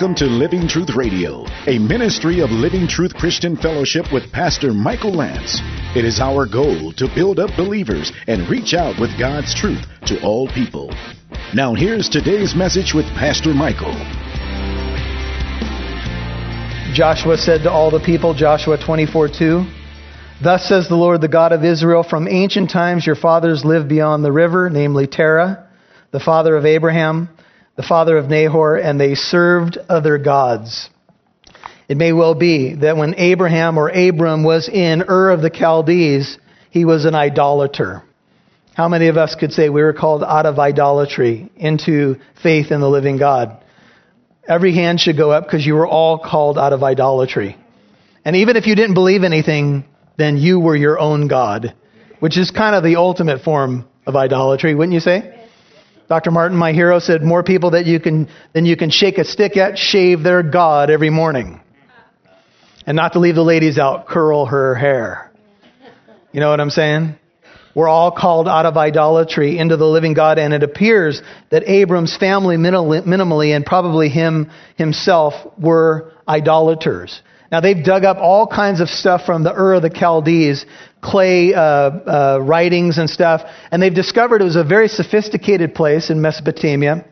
Welcome 0.00 0.16
to 0.16 0.32
Living 0.32 0.66
Truth 0.66 0.96
Radio, 0.96 1.44
a 1.66 1.78
ministry 1.78 2.40
of 2.40 2.50
Living 2.50 2.88
Truth 2.88 3.12
Christian 3.12 3.54
Fellowship 3.54 4.10
with 4.10 4.32
Pastor 4.32 4.72
Michael 4.72 5.12
Lance. 5.12 5.60
It 5.94 6.06
is 6.06 6.20
our 6.20 6.46
goal 6.46 6.90
to 6.92 7.06
build 7.14 7.38
up 7.38 7.54
believers 7.54 8.10
and 8.26 8.48
reach 8.48 8.72
out 8.72 8.98
with 8.98 9.10
God's 9.18 9.54
truth 9.54 9.84
to 10.06 10.18
all 10.22 10.48
people. 10.48 10.88
Now, 11.54 11.74
here's 11.74 12.08
today's 12.08 12.54
message 12.54 12.94
with 12.94 13.04
Pastor 13.08 13.52
Michael. 13.52 13.92
Joshua 16.94 17.36
said 17.36 17.64
to 17.64 17.70
all 17.70 17.90
the 17.90 18.00
people, 18.00 18.32
Joshua 18.32 18.78
24 18.82 19.28
2, 19.28 19.66
Thus 20.42 20.66
says 20.66 20.88
the 20.88 20.96
Lord, 20.96 21.20
the 21.20 21.28
God 21.28 21.52
of 21.52 21.62
Israel, 21.62 22.04
from 22.04 22.26
ancient 22.26 22.70
times 22.70 23.04
your 23.04 23.16
fathers 23.16 23.66
lived 23.66 23.90
beyond 23.90 24.24
the 24.24 24.32
river, 24.32 24.70
namely 24.70 25.06
Terah, 25.06 25.68
the 26.10 26.20
father 26.20 26.56
of 26.56 26.64
Abraham 26.64 27.28
the 27.76 27.82
father 27.82 28.18
of 28.18 28.28
Nahor, 28.28 28.76
and 28.76 29.00
they 29.00 29.14
served 29.14 29.78
other 29.88 30.18
gods. 30.18 30.90
It 31.88 31.96
may 31.96 32.12
well 32.12 32.34
be 32.34 32.74
that 32.76 32.96
when 32.96 33.14
Abraham 33.16 33.78
or 33.78 33.88
Abram 33.88 34.44
was 34.44 34.68
in 34.68 35.02
Ur 35.02 35.30
of 35.30 35.42
the 35.42 35.50
Chaldees, 35.50 36.38
he 36.70 36.84
was 36.84 37.04
an 37.04 37.14
idolater. 37.14 38.02
How 38.74 38.88
many 38.88 39.08
of 39.08 39.16
us 39.16 39.34
could 39.34 39.52
say 39.52 39.68
we 39.68 39.82
were 39.82 39.92
called 39.92 40.22
out 40.22 40.46
of 40.46 40.58
idolatry 40.58 41.50
into 41.56 42.16
faith 42.42 42.70
in 42.70 42.80
the 42.80 42.88
living 42.88 43.16
God? 43.16 43.62
Every 44.46 44.72
hand 44.72 45.00
should 45.00 45.16
go 45.16 45.32
up 45.32 45.44
because 45.44 45.66
you 45.66 45.74
were 45.74 45.86
all 45.86 46.18
called 46.18 46.58
out 46.58 46.72
of 46.72 46.82
idolatry. 46.82 47.56
And 48.24 48.36
even 48.36 48.56
if 48.56 48.66
you 48.66 48.74
didn't 48.74 48.94
believe 48.94 49.24
anything, 49.24 49.84
then 50.16 50.36
you 50.36 50.60
were 50.60 50.76
your 50.76 50.98
own 50.98 51.28
God, 51.28 51.74
which 52.20 52.38
is 52.38 52.50
kind 52.50 52.76
of 52.76 52.84
the 52.84 52.96
ultimate 52.96 53.42
form 53.42 53.88
of 54.06 54.16
idolatry, 54.16 54.74
wouldn't 54.74 54.94
you 54.94 55.00
say? 55.00 55.39
Dr. 56.10 56.32
Martin, 56.32 56.58
my 56.58 56.72
hero, 56.72 56.98
said 56.98 57.22
more 57.22 57.44
people 57.44 57.70
that 57.70 57.86
you 57.86 58.00
can, 58.00 58.28
than 58.52 58.66
you 58.66 58.76
can 58.76 58.90
shake 58.90 59.18
a 59.18 59.24
stick 59.24 59.56
at 59.56 59.78
shave 59.78 60.24
their 60.24 60.42
God 60.42 60.90
every 60.90 61.08
morning. 61.08 61.60
And 62.84 62.96
not 62.96 63.12
to 63.12 63.20
leave 63.20 63.36
the 63.36 63.44
ladies 63.44 63.78
out, 63.78 64.08
curl 64.08 64.46
her 64.46 64.74
hair. 64.74 65.30
You 66.32 66.40
know 66.40 66.50
what 66.50 66.58
I'm 66.58 66.70
saying? 66.70 67.14
We're 67.76 67.86
all 67.86 68.10
called 68.10 68.48
out 68.48 68.66
of 68.66 68.76
idolatry 68.76 69.56
into 69.56 69.76
the 69.76 69.86
living 69.86 70.12
God, 70.12 70.40
and 70.40 70.52
it 70.52 70.64
appears 70.64 71.22
that 71.50 71.62
Abram's 71.68 72.16
family 72.16 72.56
minimally, 72.56 73.54
and 73.54 73.64
probably 73.64 74.08
him 74.08 74.50
himself, 74.74 75.34
were 75.58 76.12
idolaters. 76.26 77.22
Now 77.50 77.60
they've 77.60 77.82
dug 77.82 78.04
up 78.04 78.18
all 78.18 78.46
kinds 78.46 78.80
of 78.80 78.88
stuff 78.88 79.24
from 79.26 79.42
the 79.42 79.52
Ur 79.52 79.74
of 79.74 79.82
the 79.82 79.90
Chaldees, 79.90 80.66
clay 81.00 81.52
uh, 81.52 81.60
uh, 81.60 82.38
writings 82.40 82.98
and 82.98 83.10
stuff, 83.10 83.42
and 83.72 83.82
they've 83.82 83.94
discovered 83.94 84.40
it 84.40 84.44
was 84.44 84.56
a 84.56 84.64
very 84.64 84.86
sophisticated 84.86 85.74
place 85.74 86.10
in 86.10 86.20
Mesopotamia, 86.20 87.04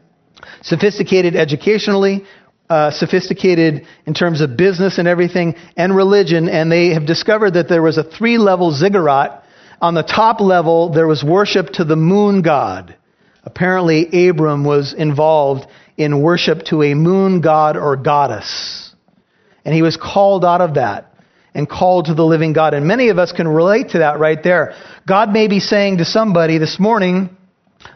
sophisticated 0.62 1.34
educationally, 1.34 2.24
uh, 2.70 2.90
sophisticated 2.90 3.86
in 4.06 4.14
terms 4.14 4.40
of 4.40 4.56
business 4.56 4.98
and 4.98 5.08
everything, 5.08 5.56
and 5.76 5.96
religion, 5.96 6.48
and 6.48 6.70
they 6.70 6.90
have 6.90 7.06
discovered 7.06 7.54
that 7.54 7.68
there 7.68 7.82
was 7.82 7.98
a 7.98 8.04
three-level 8.04 8.72
ziggurat. 8.72 9.42
On 9.80 9.94
the 9.94 10.02
top 10.02 10.40
level, 10.40 10.92
there 10.92 11.06
was 11.06 11.24
worship 11.24 11.70
to 11.70 11.84
the 11.84 11.96
moon 11.96 12.42
god. 12.42 12.96
Apparently, 13.42 14.28
Abram 14.28 14.64
was 14.64 14.92
involved 14.92 15.66
in 15.96 16.20
worship 16.20 16.64
to 16.66 16.82
a 16.82 16.94
moon 16.94 17.40
god 17.40 17.76
or 17.76 17.96
goddess. 17.96 18.87
And 19.68 19.74
he 19.74 19.82
was 19.82 19.98
called 19.98 20.46
out 20.46 20.62
of 20.62 20.76
that 20.76 21.12
and 21.52 21.68
called 21.68 22.06
to 22.06 22.14
the 22.14 22.24
living 22.24 22.54
God. 22.54 22.72
And 22.72 22.86
many 22.86 23.10
of 23.10 23.18
us 23.18 23.32
can 23.32 23.46
relate 23.46 23.90
to 23.90 23.98
that 23.98 24.18
right 24.18 24.42
there. 24.42 24.72
God 25.06 25.30
may 25.30 25.46
be 25.46 25.60
saying 25.60 25.98
to 25.98 26.06
somebody 26.06 26.56
this 26.56 26.80
morning, 26.80 27.36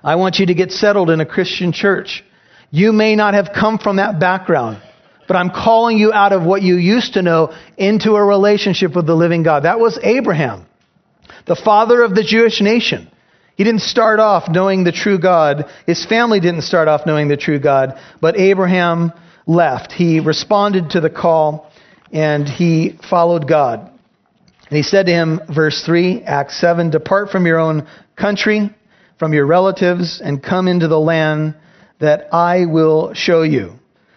I 0.05 0.17
want 0.17 0.39
you 0.39 0.45
to 0.45 0.55
get 0.55 0.71
settled 0.71 1.09
in 1.09 1.23
a 1.23 1.25
Christian 1.25 1.73
church. 1.73 2.25
You 2.71 2.93
may 2.93 3.17
not 3.17 3.33
have 3.33 3.53
come 3.59 3.79
from 3.79 3.97
that 3.97 4.21
background, 4.21 4.83
but 5.27 5.39
I'm 5.39 5.49
calling 5.49 5.97
you 5.97 6.13
out 6.13 6.35
of 6.35 6.43
what 6.43 6.61
you 6.61 6.77
used 6.77 7.15
to 7.15 7.23
know 7.23 7.55
into 7.79 8.17
a 8.17 8.23
relationship 8.23 8.95
with 8.95 9.07
the 9.07 9.17
living 9.17 9.43
God. 9.43 9.63
That 9.63 9.81
was 9.81 9.99
Abraham, 10.03 10.67
the 11.47 11.57
father 11.57 12.03
of 12.03 12.15
the 12.15 12.23
Jewish 12.23 12.61
nation. 12.61 13.11
He 13.57 13.65
didn't 13.65 13.81
start 13.81 14.21
off 14.21 14.51
knowing 14.51 14.85
the 14.85 14.93
true 14.93 15.19
God. 15.19 15.71
His 15.87 16.05
family 16.05 16.39
didn't 16.39 16.65
start 16.65 16.87
off 16.87 17.07
knowing 17.07 17.29
the 17.29 17.39
true 17.39 17.59
God, 17.59 17.99
but 18.21 18.39
Abraham 18.39 19.15
left. 19.47 19.93
He 19.93 20.21
responded 20.21 20.91
to 20.91 21.01
the 21.01 21.11
call 21.11 21.71
and 22.13 22.49
he 22.49 22.99
followed 23.09 23.49
God. 23.49 23.91
And 24.69 24.77
he 24.77 24.83
said 24.83 25.07
to 25.07 25.13
him, 25.13 25.41
verse 25.55 25.83
3, 25.85 26.23
Acts 26.23 26.61
7, 26.61 26.91
Depart 26.91 27.31
from 27.31 27.47
your 27.47 27.59
own 27.59 27.87
country, 28.17 28.75
from 29.19 29.33
your 29.33 29.47
relatives, 29.47 30.21
and 30.23 30.43
come 30.43 30.69
into 30.69 30.89
the 30.89 31.01
land 31.01 31.55
that 32.01 32.33
I 32.33 32.67
will 32.67 33.15
show 33.15 33.43
you. 33.43 33.75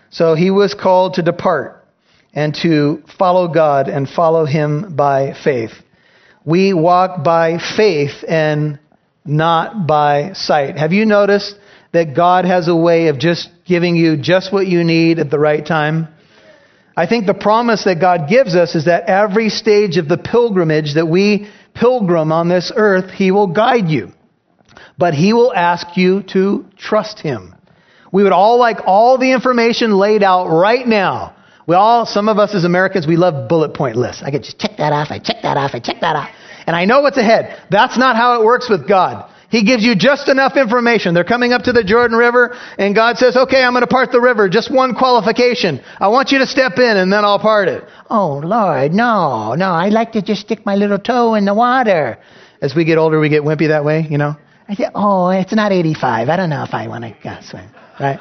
So 0.09 0.33
he 0.35 0.51
was 0.51 0.73
called 0.73 1.15
to 1.15 1.21
depart 1.21 1.85
and 2.33 2.55
to 2.63 3.03
follow 3.17 3.47
God 3.47 3.87
and 3.87 4.07
follow 4.09 4.45
him 4.45 4.95
by 4.95 5.33
faith. 5.43 5.71
We 6.45 6.73
walk 6.73 7.23
by 7.23 7.57
faith 7.75 8.23
and 8.27 8.79
not 9.25 9.87
by 9.87 10.33
sight. 10.33 10.77
Have 10.77 10.93
you 10.93 11.05
noticed 11.05 11.55
that 11.91 12.15
God 12.15 12.45
has 12.45 12.67
a 12.67 12.75
way 12.75 13.07
of 13.07 13.17
just 13.17 13.49
giving 13.65 13.95
you 13.95 14.17
just 14.17 14.53
what 14.53 14.67
you 14.67 14.83
need 14.83 15.19
at 15.19 15.29
the 15.29 15.39
right 15.39 15.65
time? 15.65 16.07
I 16.97 17.07
think 17.07 17.25
the 17.25 17.33
promise 17.33 17.83
that 17.83 17.99
God 17.99 18.29
gives 18.29 18.55
us 18.55 18.75
is 18.75 18.85
that 18.85 19.09
every 19.09 19.49
stage 19.49 19.97
of 19.97 20.07
the 20.07 20.17
pilgrimage 20.17 20.93
that 20.95 21.07
we 21.07 21.49
pilgrim 21.73 22.31
on 22.31 22.47
this 22.47 22.71
earth, 22.75 23.11
He 23.11 23.31
will 23.31 23.47
guide 23.47 23.89
you. 23.89 24.13
But 24.97 25.13
He 25.13 25.33
will 25.33 25.53
ask 25.53 25.97
you 25.97 26.23
to 26.33 26.65
trust 26.77 27.19
Him. 27.19 27.53
We 28.13 28.23
would 28.23 28.31
all 28.31 28.57
like 28.57 28.77
all 28.85 29.17
the 29.17 29.33
information 29.33 29.97
laid 29.97 30.23
out 30.23 30.47
right 30.47 30.87
now. 30.87 31.35
We 31.67 31.75
all, 31.75 32.05
some 32.05 32.29
of 32.29 32.37
us 32.37 32.53
as 32.55 32.63
Americans, 32.63 33.07
we 33.07 33.17
love 33.17 33.49
bullet 33.49 33.73
point 33.73 33.97
lists. 33.97 34.21
I 34.23 34.31
could 34.31 34.43
just 34.43 34.59
check 34.59 34.77
that 34.77 34.93
off, 34.93 35.09
I 35.09 35.19
check 35.19 35.37
that 35.41 35.57
off, 35.57 35.71
I 35.73 35.79
check 35.79 35.99
that 36.01 36.15
off. 36.15 36.29
And 36.67 36.75
I 36.75 36.85
know 36.85 37.01
what's 37.01 37.17
ahead. 37.17 37.61
That's 37.69 37.97
not 37.97 38.15
how 38.15 38.39
it 38.39 38.45
works 38.45 38.69
with 38.69 38.87
God. 38.87 39.29
He 39.49 39.63
gives 39.63 39.83
you 39.83 39.95
just 39.95 40.27
enough 40.27 40.57
information. 40.57 41.13
They're 41.13 41.23
coming 41.23 41.53
up 41.53 41.63
to 41.63 41.71
the 41.71 41.83
Jordan 41.83 42.17
River, 42.17 42.57
and 42.77 42.95
God 42.95 43.17
says, 43.17 43.37
okay, 43.37 43.63
I'm 43.63 43.73
going 43.73 43.81
to 43.81 43.87
part 43.87 44.11
the 44.11 44.21
river. 44.21 44.49
Just 44.49 44.71
one 44.71 44.95
qualification. 44.95 45.81
I 45.99 46.07
want 46.07 46.31
you 46.31 46.39
to 46.39 46.47
step 46.47 46.77
in, 46.77 46.97
and 46.97 47.11
then 47.11 47.23
I'll 47.23 47.39
part 47.39 47.67
it. 47.67 47.83
Oh, 48.09 48.41
Lord, 48.43 48.91
no, 48.93 49.53
no. 49.53 49.71
I 49.71 49.89
like 49.89 50.13
to 50.13 50.21
just 50.21 50.41
stick 50.41 50.65
my 50.65 50.75
little 50.75 50.99
toe 50.99 51.35
in 51.35 51.45
the 51.45 51.53
water. 51.53 52.17
As 52.61 52.75
we 52.75 52.85
get 52.85 52.97
older, 52.97 53.19
we 53.19 53.29
get 53.29 53.43
wimpy 53.43 53.67
that 53.67 53.85
way, 53.85 54.07
you 54.09 54.17
know? 54.17 54.35
I 54.67 54.73
say, 54.73 54.85
oh, 54.95 55.29
it's 55.29 55.53
not 55.53 55.71
85. 55.71 56.29
I 56.29 56.37
don't 56.37 56.49
know 56.49 56.63
if 56.63 56.73
I 56.73 56.87
want 56.87 57.03
to 57.03 57.43
swim, 57.43 57.69
right? 57.99 58.19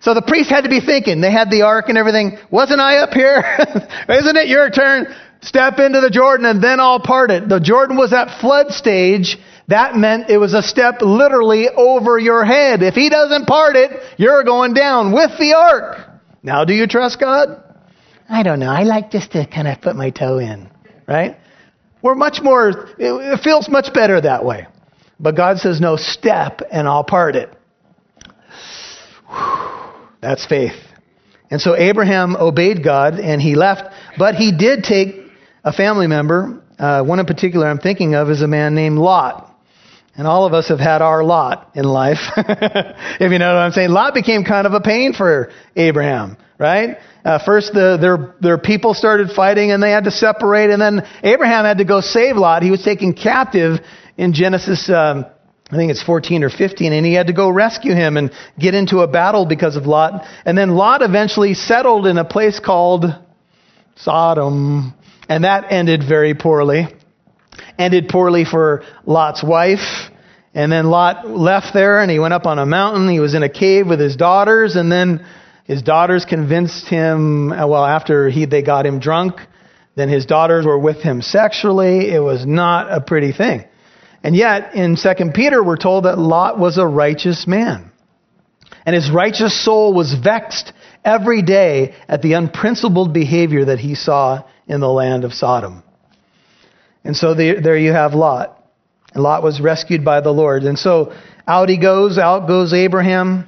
So 0.00 0.14
the 0.14 0.22
priest 0.22 0.50
had 0.50 0.64
to 0.64 0.70
be 0.70 0.80
thinking. 0.80 1.20
They 1.20 1.32
had 1.32 1.50
the 1.50 1.62
ark 1.62 1.88
and 1.88 1.98
everything. 1.98 2.38
Wasn't 2.50 2.80
I 2.80 2.98
up 2.98 3.10
here? 3.10 3.42
Isn't 4.08 4.36
it 4.36 4.48
your 4.48 4.70
turn? 4.70 5.14
Step 5.42 5.78
into 5.78 6.00
the 6.00 6.10
Jordan 6.10 6.46
and 6.46 6.62
then 6.62 6.80
I'll 6.80 7.00
part 7.00 7.30
it. 7.30 7.48
The 7.48 7.60
Jordan 7.60 7.96
was 7.96 8.12
at 8.12 8.40
flood 8.40 8.70
stage 8.70 9.36
that 9.68 9.96
meant 9.96 10.30
it 10.30 10.38
was 10.38 10.54
a 10.54 10.62
step 10.62 11.00
literally 11.00 11.68
over 11.68 12.18
your 12.18 12.44
head. 12.44 12.82
If 12.82 12.94
he 12.94 13.08
doesn't 13.08 13.46
part 13.46 13.76
it, 13.76 13.90
you're 14.16 14.44
going 14.44 14.74
down 14.74 15.12
with 15.12 15.30
the 15.38 15.54
ark. 15.56 16.08
Now, 16.42 16.64
do 16.64 16.72
you 16.72 16.86
trust 16.86 17.18
God? 17.18 17.62
I 18.28 18.42
don't 18.42 18.60
know. 18.60 18.70
I 18.70 18.82
like 18.82 19.10
just 19.10 19.32
to 19.32 19.46
kind 19.46 19.66
of 19.66 19.80
put 19.80 19.96
my 19.96 20.10
toe 20.10 20.38
in, 20.38 20.70
right? 21.08 21.36
We're 22.02 22.14
much 22.14 22.40
more, 22.42 22.90
it 22.98 23.40
feels 23.42 23.68
much 23.68 23.92
better 23.92 24.20
that 24.20 24.44
way. 24.44 24.66
But 25.18 25.34
God 25.36 25.58
says, 25.58 25.80
no, 25.80 25.96
step 25.96 26.60
and 26.70 26.86
I'll 26.86 27.04
part 27.04 27.34
it. 27.36 27.52
That's 30.20 30.46
faith. 30.46 30.74
And 31.50 31.60
so 31.60 31.76
Abraham 31.76 32.36
obeyed 32.36 32.82
God 32.82 33.18
and 33.18 33.40
he 33.40 33.54
left, 33.54 33.92
but 34.18 34.34
he 34.34 34.52
did 34.52 34.84
take 34.84 35.16
a 35.64 35.72
family 35.72 36.06
member. 36.06 36.62
Uh, 36.78 37.02
one 37.02 37.18
in 37.18 37.26
particular 37.26 37.66
I'm 37.66 37.78
thinking 37.78 38.14
of 38.14 38.30
is 38.30 38.42
a 38.42 38.48
man 38.48 38.74
named 38.74 38.98
Lot. 38.98 39.45
And 40.18 40.26
all 40.26 40.46
of 40.46 40.54
us 40.54 40.68
have 40.68 40.80
had 40.80 41.02
our 41.02 41.22
lot 41.22 41.72
in 41.74 41.84
life. 41.84 42.18
if 42.36 43.32
you 43.32 43.38
know 43.38 43.54
what 43.54 43.60
I'm 43.60 43.72
saying. 43.72 43.90
Lot 43.90 44.14
became 44.14 44.44
kind 44.44 44.66
of 44.66 44.72
a 44.72 44.80
pain 44.80 45.12
for 45.12 45.50
Abraham, 45.76 46.38
right? 46.58 46.96
Uh, 47.22 47.38
first, 47.44 47.74
the, 47.74 47.98
their, 48.00 48.34
their 48.40 48.56
people 48.56 48.94
started 48.94 49.30
fighting 49.30 49.72
and 49.72 49.82
they 49.82 49.90
had 49.90 50.04
to 50.04 50.10
separate. 50.10 50.70
And 50.70 50.80
then 50.80 51.06
Abraham 51.22 51.66
had 51.66 51.78
to 51.78 51.84
go 51.84 52.00
save 52.00 52.36
Lot. 52.36 52.62
He 52.62 52.70
was 52.70 52.82
taken 52.82 53.12
captive 53.12 53.80
in 54.16 54.32
Genesis, 54.32 54.88
um, 54.88 55.26
I 55.70 55.76
think 55.76 55.90
it's 55.90 56.02
14 56.02 56.44
or 56.44 56.48
15, 56.48 56.92
and 56.92 57.04
he 57.04 57.12
had 57.12 57.26
to 57.26 57.32
go 57.32 57.50
rescue 57.50 57.92
him 57.92 58.16
and 58.16 58.30
get 58.58 58.74
into 58.74 59.00
a 59.00 59.08
battle 59.08 59.44
because 59.44 59.76
of 59.76 59.84
Lot. 59.84 60.26
And 60.46 60.56
then 60.56 60.76
Lot 60.76 61.02
eventually 61.02 61.52
settled 61.52 62.06
in 62.06 62.16
a 62.16 62.24
place 62.24 62.58
called 62.58 63.04
Sodom. 63.96 64.94
And 65.28 65.44
that 65.44 65.70
ended 65.70 66.04
very 66.08 66.34
poorly 66.34 66.86
ended 67.78 68.08
poorly 68.08 68.44
for 68.44 68.82
Lot's 69.04 69.42
wife. 69.42 70.10
And 70.54 70.72
then 70.72 70.86
Lot 70.86 71.28
left 71.28 71.74
there 71.74 72.00
and 72.00 72.10
he 72.10 72.18
went 72.18 72.32
up 72.32 72.46
on 72.46 72.58
a 72.58 72.66
mountain. 72.66 73.08
He 73.08 73.20
was 73.20 73.34
in 73.34 73.42
a 73.42 73.48
cave 73.48 73.86
with 73.86 74.00
his 74.00 74.16
daughters. 74.16 74.74
And 74.76 74.90
then 74.90 75.26
his 75.64 75.82
daughters 75.82 76.24
convinced 76.24 76.86
him, 76.88 77.50
well, 77.50 77.84
after 77.84 78.30
he, 78.30 78.46
they 78.46 78.62
got 78.62 78.86
him 78.86 78.98
drunk, 78.98 79.40
then 79.96 80.08
his 80.08 80.24
daughters 80.26 80.64
were 80.64 80.78
with 80.78 81.02
him 81.02 81.20
sexually. 81.22 82.10
It 82.10 82.20
was 82.20 82.46
not 82.46 82.90
a 82.90 83.00
pretty 83.00 83.32
thing. 83.32 83.64
And 84.22 84.34
yet, 84.34 84.74
in 84.74 84.96
2 84.96 85.30
Peter, 85.34 85.62
we're 85.62 85.76
told 85.76 86.04
that 86.04 86.18
Lot 86.18 86.58
was 86.58 86.78
a 86.78 86.86
righteous 86.86 87.46
man. 87.46 87.92
And 88.84 88.94
his 88.94 89.10
righteous 89.10 89.64
soul 89.64 89.92
was 89.92 90.14
vexed 90.14 90.72
every 91.04 91.42
day 91.42 91.94
at 92.08 92.22
the 92.22 92.32
unprincipled 92.32 93.12
behavior 93.12 93.66
that 93.66 93.78
he 93.78 93.94
saw 93.94 94.42
in 94.66 94.80
the 94.80 94.88
land 94.88 95.24
of 95.24 95.32
Sodom. 95.32 95.82
And 97.06 97.16
so 97.16 97.34
the, 97.34 97.60
there 97.62 97.78
you 97.78 97.92
have 97.92 98.14
Lot. 98.14 98.60
And 99.14 99.22
Lot 99.22 99.42
was 99.42 99.60
rescued 99.60 100.04
by 100.04 100.20
the 100.20 100.32
Lord. 100.32 100.64
And 100.64 100.76
so 100.76 101.14
out 101.46 101.68
he 101.68 101.78
goes, 101.78 102.18
out 102.18 102.48
goes 102.48 102.72
Abraham, 102.72 103.46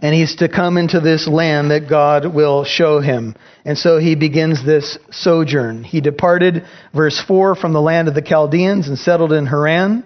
and 0.00 0.14
he's 0.14 0.36
to 0.36 0.48
come 0.48 0.78
into 0.78 0.98
this 0.98 1.28
land 1.28 1.70
that 1.70 1.88
God 1.88 2.34
will 2.34 2.64
show 2.64 3.00
him. 3.00 3.36
And 3.66 3.76
so 3.76 3.98
he 3.98 4.16
begins 4.16 4.64
this 4.64 4.98
sojourn. 5.10 5.84
He 5.84 6.00
departed, 6.00 6.64
verse 6.94 7.20
4, 7.20 7.54
from 7.56 7.74
the 7.74 7.80
land 7.82 8.08
of 8.08 8.14
the 8.14 8.22
Chaldeans 8.22 8.88
and 8.88 8.98
settled 8.98 9.32
in 9.32 9.46
Haran. 9.46 10.04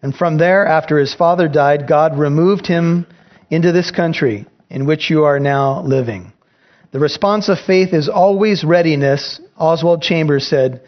And 0.00 0.14
from 0.14 0.38
there, 0.38 0.64
after 0.64 0.98
his 0.98 1.14
father 1.14 1.48
died, 1.48 1.88
God 1.88 2.16
removed 2.16 2.66
him 2.66 3.06
into 3.50 3.72
this 3.72 3.90
country 3.90 4.46
in 4.70 4.86
which 4.86 5.10
you 5.10 5.24
are 5.24 5.40
now 5.40 5.82
living. 5.82 6.32
The 6.92 7.00
response 7.00 7.48
of 7.48 7.58
faith 7.58 7.92
is 7.92 8.08
always 8.08 8.62
readiness. 8.62 9.40
Oswald 9.58 10.00
Chambers 10.00 10.46
said, 10.46 10.80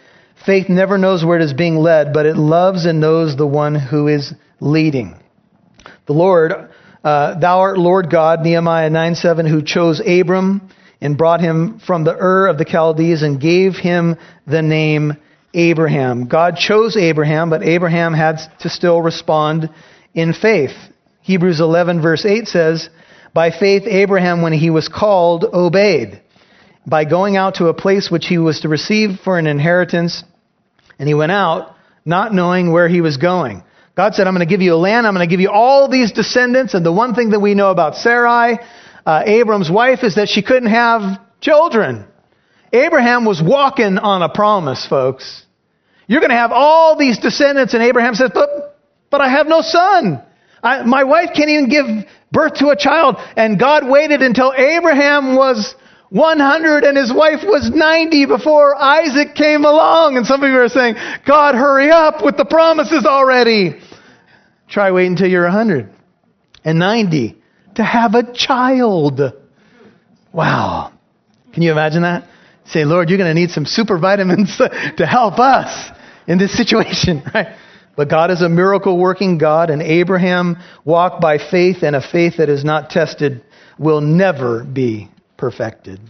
Faith 0.44 0.68
never 0.68 0.98
knows 0.98 1.24
where 1.24 1.38
it 1.38 1.44
is 1.44 1.52
being 1.52 1.76
led, 1.76 2.12
but 2.12 2.26
it 2.26 2.36
loves 2.36 2.84
and 2.84 3.00
knows 3.00 3.36
the 3.36 3.46
one 3.46 3.74
who 3.74 4.08
is 4.08 4.32
leading. 4.60 5.16
The 6.06 6.12
Lord, 6.12 6.52
uh, 7.02 7.38
thou 7.38 7.60
art 7.60 7.78
Lord 7.78 8.10
God, 8.10 8.42
Nehemiah 8.42 8.90
9 8.90 9.14
7, 9.14 9.46
who 9.46 9.62
chose 9.62 10.00
Abram 10.00 10.68
and 11.00 11.18
brought 11.18 11.40
him 11.40 11.80
from 11.84 12.04
the 12.04 12.14
Ur 12.14 12.46
of 12.48 12.58
the 12.58 12.64
Chaldees 12.64 13.22
and 13.22 13.40
gave 13.40 13.74
him 13.74 14.16
the 14.46 14.62
name 14.62 15.14
Abraham. 15.54 16.28
God 16.28 16.56
chose 16.56 16.96
Abraham, 16.96 17.50
but 17.50 17.62
Abraham 17.62 18.12
had 18.12 18.38
to 18.60 18.68
still 18.68 19.00
respond 19.00 19.70
in 20.14 20.32
faith. 20.32 20.76
Hebrews 21.22 21.60
11, 21.60 22.02
verse 22.02 22.24
8 22.24 22.46
says, 22.46 22.88
By 23.34 23.50
faith, 23.50 23.82
Abraham, 23.86 24.42
when 24.42 24.52
he 24.52 24.70
was 24.70 24.88
called, 24.88 25.44
obeyed. 25.44 26.22
By 26.86 27.04
going 27.04 27.36
out 27.36 27.56
to 27.56 27.66
a 27.66 27.74
place 27.74 28.10
which 28.10 28.26
he 28.26 28.38
was 28.38 28.60
to 28.60 28.68
receive 28.68 29.18
for 29.24 29.38
an 29.38 29.46
inheritance, 29.46 30.22
and 30.98 31.08
he 31.08 31.14
went 31.14 31.32
out, 31.32 31.74
not 32.04 32.32
knowing 32.32 32.72
where 32.72 32.88
he 32.88 33.00
was 33.00 33.16
going. 33.16 33.64
God 33.96 34.14
said, 34.14 34.26
I'm 34.26 34.34
going 34.34 34.46
to 34.46 34.50
give 34.50 34.62
you 34.62 34.74
a 34.74 34.76
land, 34.76 35.06
I'm 35.06 35.14
going 35.14 35.28
to 35.28 35.32
give 35.32 35.40
you 35.40 35.50
all 35.50 35.88
these 35.88 36.12
descendants, 36.12 36.74
and 36.74 36.86
the 36.86 36.92
one 36.92 37.14
thing 37.14 37.30
that 37.30 37.40
we 37.40 37.54
know 37.54 37.70
about 37.70 37.96
Sarai, 37.96 38.58
uh, 39.04 39.22
Abram's 39.26 39.70
wife, 39.70 40.04
is 40.04 40.14
that 40.14 40.28
she 40.28 40.42
couldn't 40.42 40.70
have 40.70 41.18
children. 41.40 42.06
Abraham 42.72 43.24
was 43.24 43.42
walking 43.42 43.98
on 43.98 44.22
a 44.22 44.28
promise, 44.28 44.86
folks. 44.86 45.44
You're 46.06 46.20
going 46.20 46.30
to 46.30 46.36
have 46.36 46.52
all 46.52 46.96
these 46.96 47.18
descendants, 47.18 47.74
and 47.74 47.82
Abraham 47.82 48.14
says, 48.14 48.30
But, 48.32 48.78
but 49.10 49.20
I 49.20 49.28
have 49.28 49.46
no 49.46 49.60
son. 49.62 50.22
I, 50.62 50.82
my 50.82 51.04
wife 51.04 51.30
can't 51.34 51.48
even 51.48 51.68
give 51.68 51.86
birth 52.32 52.54
to 52.54 52.68
a 52.68 52.76
child. 52.76 53.16
And 53.36 53.58
God 53.58 53.88
waited 53.88 54.20
until 54.22 54.52
Abraham 54.52 55.36
was 55.36 55.74
100 56.16 56.84
and 56.84 56.96
his 56.96 57.12
wife 57.12 57.40
was 57.44 57.70
90 57.70 58.24
before 58.24 58.74
Isaac 58.74 59.34
came 59.34 59.66
along. 59.66 60.16
And 60.16 60.26
some 60.26 60.42
of 60.42 60.48
you 60.48 60.58
are 60.60 60.68
saying, 60.68 60.94
God, 61.26 61.54
hurry 61.54 61.90
up 61.90 62.24
with 62.24 62.38
the 62.38 62.46
promises 62.46 63.04
already. 63.04 63.80
Try 64.66 64.92
waiting 64.92 65.12
until 65.12 65.28
you're 65.28 65.44
100 65.44 65.90
and 66.64 66.78
90 66.78 67.36
to 67.74 67.84
have 67.84 68.14
a 68.14 68.32
child. 68.32 69.20
Wow. 70.32 70.92
Can 71.52 71.62
you 71.62 71.70
imagine 71.70 72.02
that? 72.02 72.26
Say, 72.64 72.86
Lord, 72.86 73.10
you're 73.10 73.18
going 73.18 73.34
to 73.34 73.38
need 73.38 73.50
some 73.50 73.66
super 73.66 73.98
vitamins 73.98 74.56
to 74.96 75.06
help 75.06 75.38
us 75.38 75.90
in 76.26 76.38
this 76.38 76.56
situation, 76.56 77.22
right? 77.34 77.58
But 77.94 78.08
God 78.08 78.30
is 78.30 78.40
a 78.40 78.48
miracle 78.48 78.98
working 78.98 79.36
God, 79.36 79.68
and 79.68 79.82
Abraham 79.82 80.56
walked 80.84 81.20
by 81.20 81.38
faith, 81.38 81.82
and 81.82 81.94
a 81.94 82.00
faith 82.00 82.38
that 82.38 82.48
is 82.48 82.64
not 82.64 82.88
tested 82.88 83.44
will 83.78 84.00
never 84.00 84.64
be 84.64 85.10
perfected. 85.36 86.00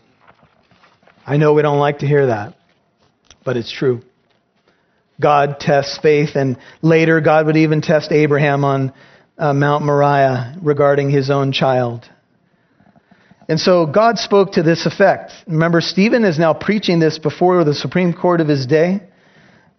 I 1.26 1.37
know 1.37 1.55
we 1.55 1.62
don't 1.62 1.78
like 1.78 1.99
to 1.99 2.06
hear 2.06 2.26
that, 2.26 2.56
but 3.44 3.56
it's 3.56 3.73
true. 3.73 4.02
God 5.20 5.61
tests 5.61 5.99
faith, 5.99 6.31
and 6.34 6.58
later 6.82 7.20
God 7.20 7.46
would 7.46 7.56
even 7.56 7.81
test 7.81 8.12
Abraham 8.12 8.64
on 8.64 8.93
uh, 9.38 9.52
Mount 9.52 9.84
Moriah 9.84 10.56
regarding 10.62 11.11
his 11.11 11.31
own 11.31 11.52
child. 11.52 12.08
And 13.49 13.61
so 13.61 13.87
God 13.87 14.19
spoke 14.19 14.52
to 14.52 14.62
this 14.62 14.87
effect. 14.87 15.32
Remember, 15.46 15.81
Stephen 15.81 16.25
is 16.25 16.38
now 16.38 16.52
preaching 16.52 16.99
this 16.99 17.19
before 17.19 17.62
the 17.64 17.75
Supreme 17.75 18.12
Court 18.12 18.40
of 18.40 18.49
his 18.49 18.67
day 18.67 19.00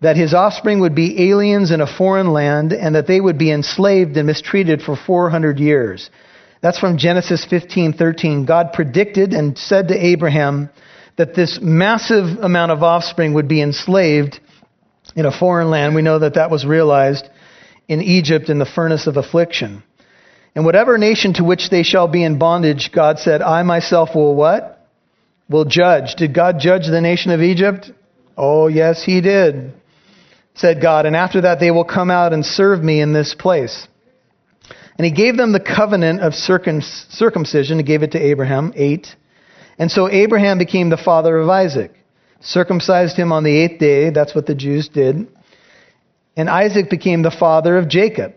that 0.02 0.16
his 0.16 0.34
offspring 0.34 0.80
would 0.80 0.96
be 0.96 1.30
aliens 1.30 1.72
in 1.72 1.82
a 1.82 1.98
foreign 1.98 2.32
land 2.32 2.72
and 2.72 2.96
that 2.96 3.08
they 3.08 3.20
would 3.20 3.38
be 3.38 3.52
enslaved 3.52 4.16
and 4.16 4.28
mistreated 4.28 4.82
for 4.82 4.96
400 4.96 5.60
years. 5.60 6.10
That's 6.62 6.80
from 6.80 6.98
Genesis 6.98 7.45
15:13. 7.45 8.45
God 8.45 8.74
predicted 8.74 9.33
and 9.33 9.57
said 9.57 9.89
to 9.89 10.06
Abraham 10.06 10.69
that 11.15 11.33
this 11.33 11.59
massive 11.62 12.39
amount 12.42 12.71
of 12.71 12.83
offspring 12.83 13.33
would 13.33 13.48
be 13.48 13.62
enslaved 13.62 14.39
in 15.15 15.25
a 15.25 15.31
foreign 15.31 15.69
land. 15.69 15.95
We 15.95 16.01
know 16.01 16.19
that 16.19 16.36
that 16.36 16.51
was 16.51 16.65
realized 16.65 17.27
in 17.88 18.01
Egypt 18.01 18.50
in 18.50 18.59
the 18.59 18.65
furnace 18.65 19.07
of 19.07 19.18
affliction. 19.18 19.83
And 20.56 20.65
whatever 20.65 20.98
nation 20.98 21.33
to 21.33 21.44
which 21.44 21.69
they 21.69 21.83
shall 21.83 22.07
be 22.07 22.24
in 22.24 22.39
bondage, 22.39 22.92
God 22.92 23.19
said, 23.19 23.42
I 23.42 23.63
myself 23.63 24.15
will 24.15 24.36
what? 24.36 24.88
Will 25.50 25.65
judge. 25.65 26.15
Did 26.15 26.33
God 26.33 26.60
judge 26.60 26.88
the 26.88 27.01
nation 27.01 27.31
of 27.31 27.42
Egypt? 27.42 27.92
Oh, 28.36 28.68
yes, 28.68 29.03
he 29.03 29.21
did 29.21 29.74
said 30.57 30.81
God, 30.81 31.06
and 31.06 31.15
after 31.15 31.42
that 31.42 31.60
they 31.60 31.71
will 31.71 31.86
come 31.86 32.12
out 32.12 32.33
and 32.33 32.45
serve 32.45 32.83
me 32.83 33.00
in 33.00 33.13
this 33.13 33.36
place. 33.36 33.88
And 34.98 35.06
he 35.06 35.12
gave 35.12 35.38
them 35.38 35.52
the 35.52 35.60
covenant 35.60 36.22
of 36.22 36.34
circumcision. 36.34 37.78
He 37.78 37.84
gave 37.84 38.04
it 38.04 38.12
to 38.14 38.20
Abraham, 38.20 38.74
eight. 38.76 39.16
And 39.78 39.92
so 39.92 40.10
Abraham 40.10 40.58
became 40.58 40.90
the 40.90 40.98
father 40.98 41.38
of 41.38 41.48
Isaac, 41.50 41.94
circumcised 42.42 43.16
him 43.16 43.32
on 43.32 43.44
the 43.44 43.56
eighth 43.56 43.80
day. 43.80 44.10
That's 44.10 44.34
what 44.34 44.48
the 44.48 44.56
Jews 44.56 44.90
did. 44.90 45.28
And 46.36 46.50
Isaac 46.50 46.90
became 46.90 47.22
the 47.22 47.32
father 47.32 47.78
of 47.78 47.88
Jacob, 47.90 48.34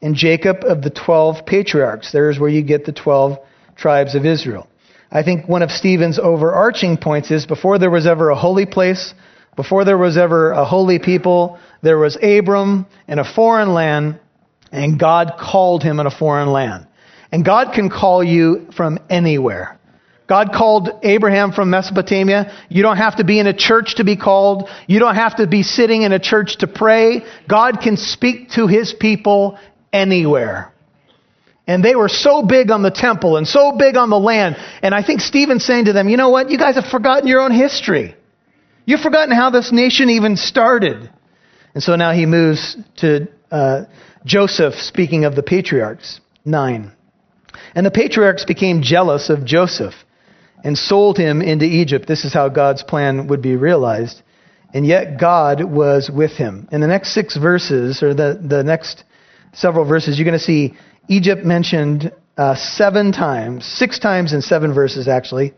and 0.00 0.14
Jacob 0.14 0.58
of 0.62 0.82
the 0.82 0.90
12 0.90 1.44
patriarchs. 1.44 2.12
There's 2.12 2.38
where 2.38 2.50
you 2.50 2.62
get 2.62 2.84
the 2.84 2.92
12 2.92 3.38
tribes 3.76 4.14
of 4.14 4.24
Israel. 4.24 4.68
I 5.10 5.22
think 5.22 5.48
one 5.48 5.62
of 5.62 5.70
Stephen's 5.70 6.18
overarching 6.18 6.96
points 6.96 7.30
is 7.30 7.46
before 7.46 7.78
there 7.78 7.90
was 7.90 8.06
ever 8.06 8.30
a 8.30 8.36
holy 8.36 8.66
place, 8.66 9.14
before 9.56 9.84
there 9.84 9.98
was 9.98 10.16
ever 10.16 10.50
a 10.50 10.64
holy 10.64 10.98
people, 10.98 11.58
there 11.82 11.98
was 11.98 12.16
Abram 12.22 12.86
in 13.08 13.18
a 13.18 13.24
foreign 13.24 13.72
land, 13.72 14.20
and 14.76 14.98
God 14.98 15.32
called 15.40 15.82
him 15.82 16.00
in 16.00 16.06
a 16.06 16.10
foreign 16.10 16.52
land. 16.52 16.86
And 17.32 17.44
God 17.44 17.72
can 17.74 17.90
call 17.90 18.22
you 18.22 18.68
from 18.76 18.98
anywhere. 19.10 19.78
God 20.28 20.50
called 20.52 20.90
Abraham 21.02 21.52
from 21.52 21.70
Mesopotamia. 21.70 22.52
You 22.68 22.82
don't 22.82 22.96
have 22.96 23.16
to 23.16 23.24
be 23.24 23.38
in 23.38 23.46
a 23.46 23.56
church 23.56 23.96
to 23.96 24.04
be 24.04 24.16
called. 24.16 24.68
You 24.86 24.98
don't 24.98 25.14
have 25.14 25.36
to 25.36 25.46
be 25.46 25.62
sitting 25.62 26.02
in 26.02 26.12
a 26.12 26.18
church 26.18 26.58
to 26.58 26.66
pray. 26.66 27.22
God 27.48 27.80
can 27.80 27.96
speak 27.96 28.50
to 28.50 28.66
his 28.66 28.92
people 28.98 29.58
anywhere. 29.92 30.72
And 31.68 31.84
they 31.84 31.96
were 31.96 32.08
so 32.08 32.42
big 32.42 32.70
on 32.70 32.82
the 32.82 32.90
temple 32.90 33.36
and 33.36 33.46
so 33.46 33.72
big 33.76 33.96
on 33.96 34.10
the 34.10 34.18
land. 34.18 34.56
And 34.82 34.94
I 34.94 35.02
think 35.04 35.20
Stephen's 35.20 35.64
saying 35.64 35.86
to 35.86 35.92
them, 35.92 36.08
you 36.08 36.16
know 36.16 36.30
what? 36.30 36.50
You 36.50 36.58
guys 36.58 36.74
have 36.76 36.86
forgotten 36.86 37.28
your 37.28 37.40
own 37.40 37.52
history. 37.52 38.14
You've 38.84 39.00
forgotten 39.00 39.34
how 39.34 39.50
this 39.50 39.72
nation 39.72 40.10
even 40.10 40.36
started. 40.36 41.10
And 41.74 41.82
so 41.82 41.96
now 41.96 42.12
he 42.12 42.24
moves 42.24 42.76
to 42.98 43.28
uh, 43.50 43.84
Joseph, 44.26 44.74
speaking 44.74 45.24
of 45.24 45.36
the 45.36 45.42
patriarchs. 45.42 46.20
9. 46.44 46.92
And 47.74 47.86
the 47.86 47.90
patriarchs 47.90 48.44
became 48.44 48.82
jealous 48.82 49.30
of 49.30 49.44
Joseph 49.44 49.94
and 50.64 50.76
sold 50.76 51.16
him 51.16 51.40
into 51.40 51.64
Egypt. 51.64 52.06
This 52.08 52.24
is 52.24 52.34
how 52.34 52.48
God's 52.48 52.82
plan 52.82 53.28
would 53.28 53.40
be 53.40 53.56
realized. 53.56 54.20
And 54.74 54.84
yet 54.84 55.18
God 55.18 55.62
was 55.62 56.10
with 56.12 56.32
him. 56.32 56.68
In 56.72 56.80
the 56.80 56.88
next 56.88 57.14
six 57.14 57.36
verses, 57.36 58.02
or 58.02 58.14
the, 58.14 58.38
the 58.42 58.64
next 58.64 59.04
several 59.52 59.86
verses, 59.86 60.18
you're 60.18 60.26
going 60.26 60.38
to 60.38 60.44
see 60.44 60.74
Egypt 61.08 61.44
mentioned 61.44 62.12
uh, 62.36 62.56
seven 62.56 63.12
times, 63.12 63.64
six 63.64 63.98
times 63.98 64.32
in 64.32 64.42
seven 64.42 64.74
verses 64.74 65.08
actually. 65.08 65.54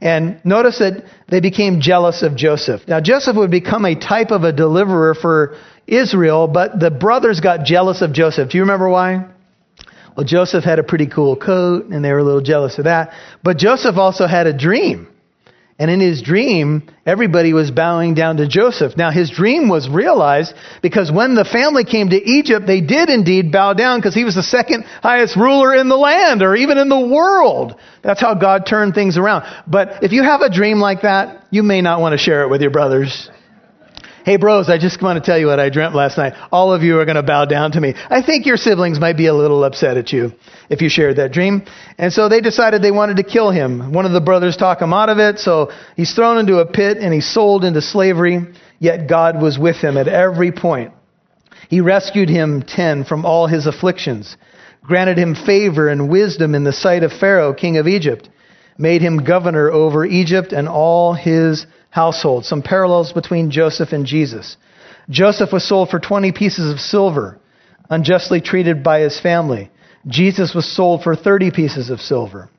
And 0.00 0.40
notice 0.44 0.78
that 0.78 1.04
they 1.28 1.40
became 1.40 1.80
jealous 1.80 2.22
of 2.22 2.36
Joseph. 2.36 2.82
Now, 2.86 3.00
Joseph 3.00 3.36
would 3.36 3.50
become 3.50 3.84
a 3.84 3.94
type 3.94 4.30
of 4.30 4.42
a 4.42 4.52
deliverer 4.52 5.14
for 5.14 5.56
Israel, 5.86 6.48
but 6.48 6.78
the 6.80 6.90
brothers 6.90 7.40
got 7.40 7.64
jealous 7.64 8.02
of 8.02 8.12
Joseph. 8.12 8.50
Do 8.50 8.58
you 8.58 8.62
remember 8.62 8.88
why? 8.88 9.26
Well, 10.16 10.26
Joseph 10.26 10.64
had 10.64 10.78
a 10.78 10.84
pretty 10.84 11.06
cool 11.06 11.36
coat, 11.36 11.86
and 11.86 12.04
they 12.04 12.12
were 12.12 12.18
a 12.18 12.24
little 12.24 12.40
jealous 12.40 12.78
of 12.78 12.84
that. 12.84 13.12
But 13.42 13.58
Joseph 13.58 13.96
also 13.96 14.26
had 14.26 14.46
a 14.46 14.56
dream. 14.56 15.08
And 15.76 15.90
in 15.90 15.98
his 15.98 16.22
dream, 16.22 16.88
everybody 17.04 17.52
was 17.52 17.72
bowing 17.72 18.14
down 18.14 18.36
to 18.36 18.46
Joseph. 18.46 18.96
Now, 18.96 19.10
his 19.10 19.28
dream 19.28 19.68
was 19.68 19.88
realized 19.88 20.54
because 20.82 21.10
when 21.10 21.34
the 21.34 21.44
family 21.44 21.84
came 21.84 22.10
to 22.10 22.16
Egypt, 22.16 22.64
they 22.64 22.80
did 22.80 23.08
indeed 23.08 23.50
bow 23.50 23.72
down 23.72 23.98
because 23.98 24.14
he 24.14 24.22
was 24.22 24.36
the 24.36 24.42
second 24.44 24.84
highest 24.84 25.34
ruler 25.34 25.74
in 25.74 25.88
the 25.88 25.96
land 25.96 26.42
or 26.42 26.54
even 26.54 26.78
in 26.78 26.88
the 26.88 27.00
world. 27.00 27.74
That's 28.02 28.20
how 28.20 28.34
God 28.34 28.66
turned 28.66 28.94
things 28.94 29.18
around. 29.18 29.46
But 29.66 30.04
if 30.04 30.12
you 30.12 30.22
have 30.22 30.42
a 30.42 30.50
dream 30.50 30.78
like 30.78 31.02
that, 31.02 31.44
you 31.50 31.64
may 31.64 31.80
not 31.80 32.00
want 32.00 32.12
to 32.12 32.18
share 32.18 32.42
it 32.42 32.50
with 32.50 32.62
your 32.62 32.70
brothers. 32.70 33.28
Hey, 34.24 34.38
bros, 34.38 34.70
I 34.70 34.78
just 34.78 35.02
want 35.02 35.22
to 35.22 35.30
tell 35.30 35.38
you 35.38 35.48
what 35.48 35.60
I 35.60 35.68
dreamt 35.68 35.94
last 35.94 36.16
night. 36.16 36.32
All 36.50 36.72
of 36.72 36.82
you 36.82 36.98
are 36.98 37.04
going 37.04 37.16
to 37.16 37.22
bow 37.22 37.44
down 37.44 37.72
to 37.72 37.80
me. 37.80 37.92
I 38.08 38.22
think 38.22 38.46
your 38.46 38.56
siblings 38.56 38.98
might 38.98 39.18
be 39.18 39.26
a 39.26 39.34
little 39.34 39.62
upset 39.64 39.98
at 39.98 40.14
you 40.14 40.32
if 40.70 40.80
you 40.80 40.88
shared 40.88 41.16
that 41.16 41.30
dream. 41.30 41.66
And 41.98 42.10
so 42.10 42.30
they 42.30 42.40
decided 42.40 42.80
they 42.80 42.90
wanted 42.90 43.18
to 43.18 43.22
kill 43.22 43.50
him. 43.50 43.92
One 43.92 44.06
of 44.06 44.12
the 44.12 44.22
brothers 44.22 44.56
talked 44.56 44.80
him 44.80 44.94
out 44.94 45.10
of 45.10 45.18
it, 45.18 45.40
so 45.40 45.70
he's 45.94 46.14
thrown 46.14 46.38
into 46.38 46.56
a 46.56 46.64
pit 46.64 46.96
and 46.96 47.12
he's 47.12 47.30
sold 47.30 47.64
into 47.64 47.82
slavery, 47.82 48.40
yet 48.78 49.10
God 49.10 49.42
was 49.42 49.58
with 49.58 49.76
him 49.76 49.98
at 49.98 50.08
every 50.08 50.52
point. 50.52 50.94
He 51.68 51.82
rescued 51.82 52.30
him, 52.30 52.62
10, 52.62 53.04
from 53.04 53.26
all 53.26 53.46
his 53.46 53.66
afflictions, 53.66 54.38
granted 54.82 55.18
him 55.18 55.34
favor 55.34 55.90
and 55.90 56.08
wisdom 56.08 56.54
in 56.54 56.64
the 56.64 56.72
sight 56.72 57.02
of 57.02 57.12
Pharaoh, 57.12 57.52
king 57.52 57.76
of 57.76 57.86
Egypt, 57.86 58.30
made 58.78 59.02
him 59.02 59.22
governor 59.22 59.70
over 59.70 60.06
Egypt 60.06 60.54
and 60.54 60.66
all 60.66 61.12
his 61.12 61.66
household. 61.94 62.44
Some 62.44 62.60
parallels 62.60 63.12
between 63.12 63.52
Joseph 63.52 63.92
and 63.92 64.04
Jesus. 64.04 64.56
Joseph 65.08 65.52
was 65.52 65.66
sold 65.68 65.90
for 65.90 66.00
20 66.00 66.32
pieces 66.32 66.72
of 66.72 66.80
silver, 66.80 67.38
unjustly 67.88 68.40
treated 68.40 68.82
by 68.82 68.98
his 69.00 69.20
family. 69.20 69.70
Jesus 70.08 70.54
was 70.54 70.66
sold 70.66 71.04
for 71.04 71.14
30 71.14 71.52
pieces 71.52 71.90
of 71.90 72.00
silver. 72.00 72.50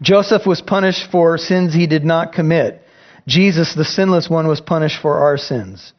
Joseph 0.00 0.46
was 0.46 0.62
punished 0.62 1.10
for 1.12 1.36
sins 1.36 1.74
he 1.74 1.86
did 1.86 2.06
not 2.06 2.32
commit. 2.32 2.82
Jesus, 3.28 3.74
the 3.74 3.84
sinless 3.84 4.30
one, 4.30 4.48
was 4.48 4.62
punished 4.62 5.02
for 5.02 5.18
our 5.18 5.36
sins. 5.36 5.92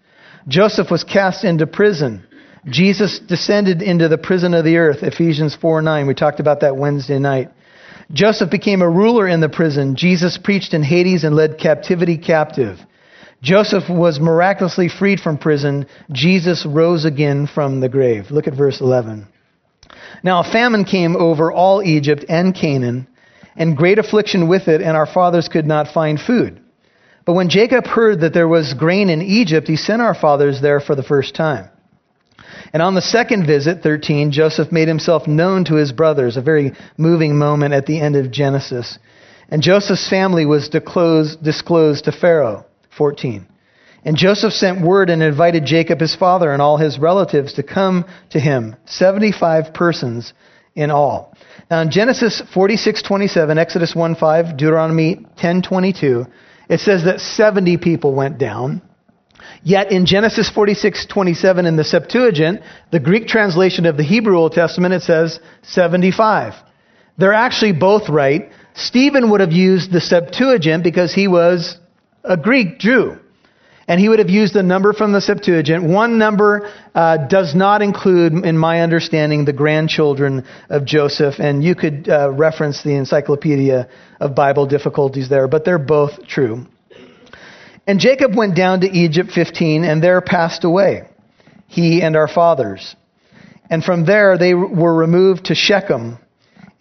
Joseph 0.48 0.90
was 0.90 1.04
cast 1.04 1.44
into 1.44 1.68
prison. 1.68 2.26
Jesus 2.66 3.20
descended 3.20 3.84
into 3.84 4.08
the 4.08 4.18
prison 4.18 4.56
of 4.56 4.66
the 4.66 4.78
earth, 4.78 5.04
Ephesians 5.04 5.56
4 5.56 5.84
9. 5.84 6.08
We 6.08 6.16
talked 6.16 6.40
about 6.40 6.62
that 6.62 6.76
Wednesday 6.76 7.20
night. 7.20 7.52
Joseph 8.12 8.50
became 8.50 8.82
a 8.82 8.90
ruler 8.90 9.28
in 9.28 9.42
the 9.42 9.50
prison. 9.50 9.96
Jesus 9.96 10.38
preached 10.38 10.74
in 10.74 10.84
Hades 10.84 11.24
and 11.24 11.36
led 11.36 11.58
captivity 11.60 12.18
captive. 12.18 12.80
Joseph 13.42 13.84
was 13.90 14.20
miraculously 14.20 14.88
freed 14.90 15.20
from 15.20 15.38
prison. 15.38 15.86
Jesus 16.12 16.66
rose 16.66 17.06
again 17.06 17.48
from 17.48 17.80
the 17.80 17.90
grave. 17.90 18.32
Look 18.32 18.48
at 18.48 18.56
verse 18.56 18.82
11. 18.82 19.28
Now 20.24 20.40
a 20.40 20.52
famine 20.52 20.86
came 20.86 21.16
over 21.16 21.52
all 21.52 21.84
Egypt 21.84 22.26
and 22.30 22.56
Canaan, 22.56 23.08
and 23.56 23.78
great 23.78 24.00
affliction 24.00 24.48
with 24.48 24.68
it, 24.68 24.82
and 24.82 24.96
our 24.96 25.06
fathers 25.06 25.50
could 25.50 25.66
not 25.66 25.94
find 25.94 26.20
food. 26.20 26.62
But 27.26 27.34
when 27.34 27.50
Jacob 27.50 27.86
heard 27.86 28.22
that 28.22 28.34
there 28.34 28.48
was 28.48 28.74
grain 28.74 29.10
in 29.10 29.22
Egypt, 29.22 29.68
he 29.68 29.76
sent 29.76 30.02
our 30.02 30.16
fathers 30.16 30.62
there 30.62 30.80
for 30.80 30.96
the 30.96 31.04
first 31.04 31.36
time. 31.36 31.70
And 32.74 32.82
on 32.82 32.96
the 32.96 33.02
second 33.02 33.46
visit, 33.46 33.82
13, 33.84 34.32
Joseph 34.32 34.72
made 34.72 34.88
himself 34.88 35.28
known 35.28 35.66
to 35.66 35.76
his 35.76 35.92
brothers, 35.92 36.38
a 36.38 36.42
very 36.42 36.74
moving 36.98 37.38
moment 37.38 37.74
at 37.74 37.86
the 37.86 38.00
end 38.00 38.16
of 38.16 38.32
Genesis. 38.32 39.00
And 39.50 39.62
Joseph's 39.62 40.10
family 40.10 40.46
was 40.46 40.70
disclosed, 40.70 41.40
to 41.44 42.12
Pharaoh, 42.12 42.66
14. 42.98 43.48
And 44.04 44.16
Joseph 44.16 44.54
sent 44.54 44.82
word 44.82 45.10
and 45.10 45.22
invited 45.22 45.66
Jacob 45.66 46.00
his 46.00 46.16
father 46.16 46.52
and 46.52 46.62
all 46.62 46.78
his 46.78 47.00
relatives 47.00 47.54
to 47.54 47.64
come 47.64 48.06
to 48.30 48.40
him, 48.40 48.76
75 48.86 49.74
persons 49.74 50.34
in 50.76 50.92
all. 50.92 51.34
Now 51.70 51.82
in 51.82 51.92
Genesis 51.92 52.42
46:27, 52.54 53.58
Exodus 53.58 53.94
1:5, 53.94 54.56
Deuteronomy 54.56 55.26
10:22, 55.38 56.28
it 56.70 56.80
says 56.80 57.04
that 57.04 57.20
70 57.20 57.78
people 57.78 58.14
went 58.14 58.38
down. 58.38 58.82
Yet 59.64 59.92
in 59.92 60.06
Genesis 60.06 60.50
46:27 60.50 61.66
in 61.66 61.76
the 61.76 61.84
Septuagint, 61.84 62.62
the 62.92 63.00
Greek 63.00 63.28
translation 63.28 63.86
of 63.86 63.98
the 63.98 64.04
Hebrew 64.04 64.38
Old 64.38 64.54
Testament, 64.54 64.94
it 64.94 65.04
says 65.04 65.40
75. 65.64 66.54
They're 67.18 67.34
actually 67.34 67.74
both 67.74 68.10
right. 68.10 68.52
Stephen 68.76 69.32
would 69.32 69.42
have 69.42 69.52
used 69.52 69.92
the 69.92 70.02
Septuagint 70.02 70.84
because 70.84 71.14
he 71.14 71.28
was 71.28 71.78
a 72.24 72.38
Greek 72.38 72.80
Jew. 72.80 73.18
And 73.90 74.02
he 74.02 74.10
would 74.10 74.20
have 74.20 74.30
used 74.30 74.54
the 74.54 74.64
number 74.64 74.92
from 74.92 75.14
the 75.14 75.22
Septuagint. 75.22 75.82
One 75.82 76.18
number 76.18 76.70
uh, 76.94 77.18
does 77.28 77.56
not 77.56 77.82
include, 77.82 78.34
in 78.34 78.58
my 78.58 78.82
understanding, 78.82 79.46
the 79.46 79.54
grandchildren 79.54 80.46
of 80.70 80.84
Joseph. 80.84 81.36
And 81.40 81.64
you 81.64 81.74
could 81.74 82.10
uh, 82.10 82.30
reference 82.32 82.84
the 82.84 82.96
Encyclopedia 82.96 83.88
of 84.20 84.36
Bible 84.36 84.66
Difficulties 84.66 85.30
there, 85.30 85.48
but 85.48 85.64
they're 85.64 85.80
both 85.80 86.28
true. 86.28 86.68
And 87.88 88.02
Jacob 88.02 88.36
went 88.36 88.54
down 88.54 88.82
to 88.82 88.92
Egypt 88.92 89.32
15 89.32 89.86
and 89.86 90.04
there 90.04 90.20
passed 90.20 90.66
away, 90.66 91.04
he 91.68 92.02
and 92.02 92.18
our 92.18 92.28
fathers. 92.28 92.96
And 93.70 93.84
from 93.84 94.06
there 94.06 94.38
they 94.38 94.54
were 94.54 94.94
removed 94.94 95.46
to 95.46 95.56
Shechem 95.56 96.18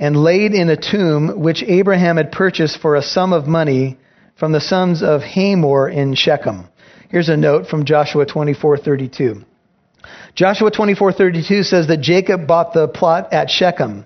and 0.00 0.16
laid 0.16 0.52
in 0.52 0.68
a 0.68 0.76
tomb 0.76 1.40
which 1.40 1.62
Abraham 1.62 2.16
had 2.16 2.32
purchased 2.32 2.78
for 2.80 2.96
a 2.96 3.02
sum 3.02 3.32
of 3.32 3.46
money 3.46 3.96
from 4.34 4.52
the 4.52 4.60
sons 4.60 5.02
of 5.02 5.22
Hamor 5.22 5.88
in 5.88 6.14
Shechem. 6.14 6.68
Here's 7.08 7.28
a 7.28 7.36
note 7.36 7.68
from 7.68 7.84
Joshua 7.84 8.26
24:32. 8.26 9.44
Joshua 10.34 10.70
24:32 10.70 11.64
says 11.64 11.86
that 11.86 12.00
Jacob 12.00 12.46
bought 12.46 12.75
the 12.75 12.88
plot 12.88 13.32
at 13.32 13.48
Shechem. 13.48 14.04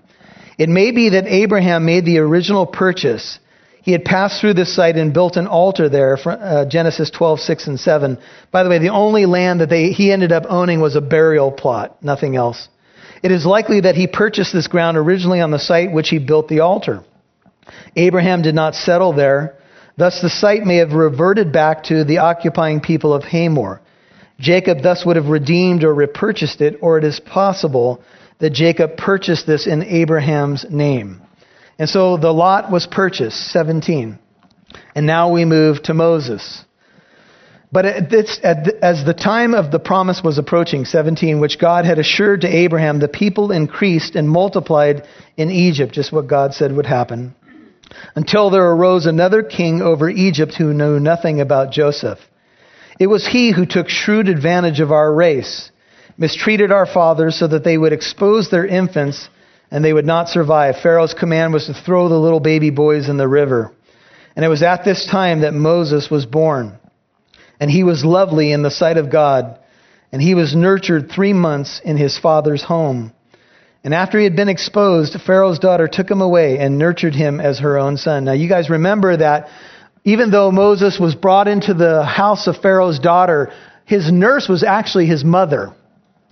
It 0.58 0.68
may 0.68 0.90
be 0.90 1.08
that 1.10 1.26
Abraham 1.26 1.86
made 1.86 2.04
the 2.04 2.18
original 2.18 2.66
purchase 2.66 3.38
he 3.82 3.92
had 3.92 4.04
passed 4.04 4.40
through 4.40 4.54
this 4.54 4.74
site 4.74 4.96
and 4.96 5.14
built 5.14 5.36
an 5.36 5.46
altar 5.46 5.88
there, 5.88 6.18
uh, 6.26 6.66
Genesis 6.66 7.10
12, 7.10 7.40
6 7.40 7.66
and 7.66 7.80
7. 7.80 8.18
By 8.50 8.62
the 8.62 8.68
way, 8.68 8.78
the 8.78 8.90
only 8.90 9.26
land 9.26 9.60
that 9.60 9.70
they, 9.70 9.90
he 9.90 10.12
ended 10.12 10.32
up 10.32 10.44
owning 10.48 10.80
was 10.80 10.96
a 10.96 11.00
burial 11.00 11.50
plot, 11.50 12.02
nothing 12.02 12.36
else. 12.36 12.68
It 13.22 13.32
is 13.32 13.46
likely 13.46 13.80
that 13.80 13.96
he 13.96 14.06
purchased 14.06 14.52
this 14.52 14.66
ground 14.66 14.96
originally 14.96 15.40
on 15.40 15.50
the 15.50 15.58
site 15.58 15.92
which 15.92 16.08
he 16.08 16.18
built 16.18 16.48
the 16.48 16.60
altar. 16.60 17.04
Abraham 17.96 18.42
did 18.42 18.54
not 18.54 18.74
settle 18.74 19.12
there. 19.12 19.56
Thus, 19.96 20.20
the 20.20 20.30
site 20.30 20.64
may 20.64 20.76
have 20.76 20.92
reverted 20.92 21.52
back 21.52 21.84
to 21.84 22.04
the 22.04 22.18
occupying 22.18 22.80
people 22.80 23.12
of 23.12 23.24
Hamor. 23.24 23.80
Jacob 24.38 24.82
thus 24.82 25.04
would 25.04 25.16
have 25.16 25.26
redeemed 25.26 25.84
or 25.84 25.94
repurchased 25.94 26.62
it, 26.62 26.78
or 26.80 26.96
it 26.96 27.04
is 27.04 27.20
possible 27.20 28.02
that 28.38 28.54
Jacob 28.54 28.96
purchased 28.96 29.46
this 29.46 29.66
in 29.66 29.82
Abraham's 29.82 30.64
name. 30.70 31.20
And 31.80 31.88
so 31.88 32.18
the 32.18 32.30
lot 32.30 32.70
was 32.70 32.86
purchased, 32.86 33.50
17. 33.52 34.18
And 34.94 35.06
now 35.06 35.32
we 35.32 35.46
move 35.46 35.82
to 35.84 35.94
Moses. 35.94 36.62
But 37.72 37.86
as 37.86 39.04
the 39.06 39.16
time 39.18 39.54
of 39.54 39.70
the 39.70 39.78
promise 39.78 40.20
was 40.22 40.36
approaching, 40.36 40.84
17, 40.84 41.40
which 41.40 41.58
God 41.58 41.86
had 41.86 41.98
assured 41.98 42.42
to 42.42 42.54
Abraham, 42.54 42.98
the 42.98 43.08
people 43.08 43.50
increased 43.50 44.14
and 44.14 44.28
multiplied 44.28 45.06
in 45.38 45.50
Egypt, 45.50 45.94
just 45.94 46.12
what 46.12 46.26
God 46.26 46.52
said 46.52 46.70
would 46.76 46.84
happen, 46.84 47.34
until 48.14 48.50
there 48.50 48.70
arose 48.70 49.06
another 49.06 49.42
king 49.42 49.80
over 49.80 50.10
Egypt 50.10 50.56
who 50.56 50.74
knew 50.74 51.00
nothing 51.00 51.40
about 51.40 51.72
Joseph. 51.72 52.18
It 52.98 53.06
was 53.06 53.26
he 53.26 53.52
who 53.52 53.64
took 53.64 53.88
shrewd 53.88 54.28
advantage 54.28 54.80
of 54.80 54.92
our 54.92 55.10
race, 55.10 55.70
mistreated 56.18 56.72
our 56.72 56.84
fathers 56.84 57.38
so 57.38 57.46
that 57.48 57.64
they 57.64 57.78
would 57.78 57.94
expose 57.94 58.50
their 58.50 58.66
infants 58.66 59.30
and 59.70 59.84
they 59.84 59.92
would 59.92 60.06
not 60.06 60.28
survive. 60.28 60.76
Pharaoh's 60.82 61.14
command 61.14 61.52
was 61.52 61.66
to 61.66 61.74
throw 61.74 62.08
the 62.08 62.18
little 62.18 62.40
baby 62.40 62.70
boys 62.70 63.08
in 63.08 63.16
the 63.16 63.28
river. 63.28 63.72
And 64.34 64.44
it 64.44 64.48
was 64.48 64.62
at 64.62 64.84
this 64.84 65.06
time 65.06 65.40
that 65.40 65.54
Moses 65.54 66.10
was 66.10 66.26
born. 66.26 66.78
And 67.60 67.70
he 67.70 67.84
was 67.84 68.04
lovely 68.04 68.52
in 68.52 68.62
the 68.62 68.70
sight 68.70 68.96
of 68.96 69.10
God. 69.10 69.58
And 70.12 70.20
he 70.20 70.34
was 70.34 70.54
nurtured 70.54 71.10
three 71.10 71.32
months 71.32 71.80
in 71.84 71.96
his 71.96 72.18
father's 72.18 72.62
home. 72.62 73.12
And 73.84 73.94
after 73.94 74.18
he 74.18 74.24
had 74.24 74.36
been 74.36 74.48
exposed, 74.48 75.16
Pharaoh's 75.20 75.58
daughter 75.58 75.88
took 75.88 76.10
him 76.10 76.20
away 76.20 76.58
and 76.58 76.78
nurtured 76.78 77.14
him 77.14 77.40
as 77.40 77.60
her 77.60 77.78
own 77.78 77.96
son. 77.96 78.24
Now, 78.24 78.32
you 78.32 78.48
guys 78.48 78.68
remember 78.68 79.16
that 79.16 79.48
even 80.04 80.30
though 80.30 80.50
Moses 80.50 80.98
was 80.98 81.14
brought 81.14 81.48
into 81.48 81.74
the 81.74 82.04
house 82.04 82.46
of 82.46 82.58
Pharaoh's 82.58 82.98
daughter, 82.98 83.52
his 83.84 84.10
nurse 84.10 84.48
was 84.48 84.62
actually 84.62 85.06
his 85.06 85.24
mother. 85.24 85.74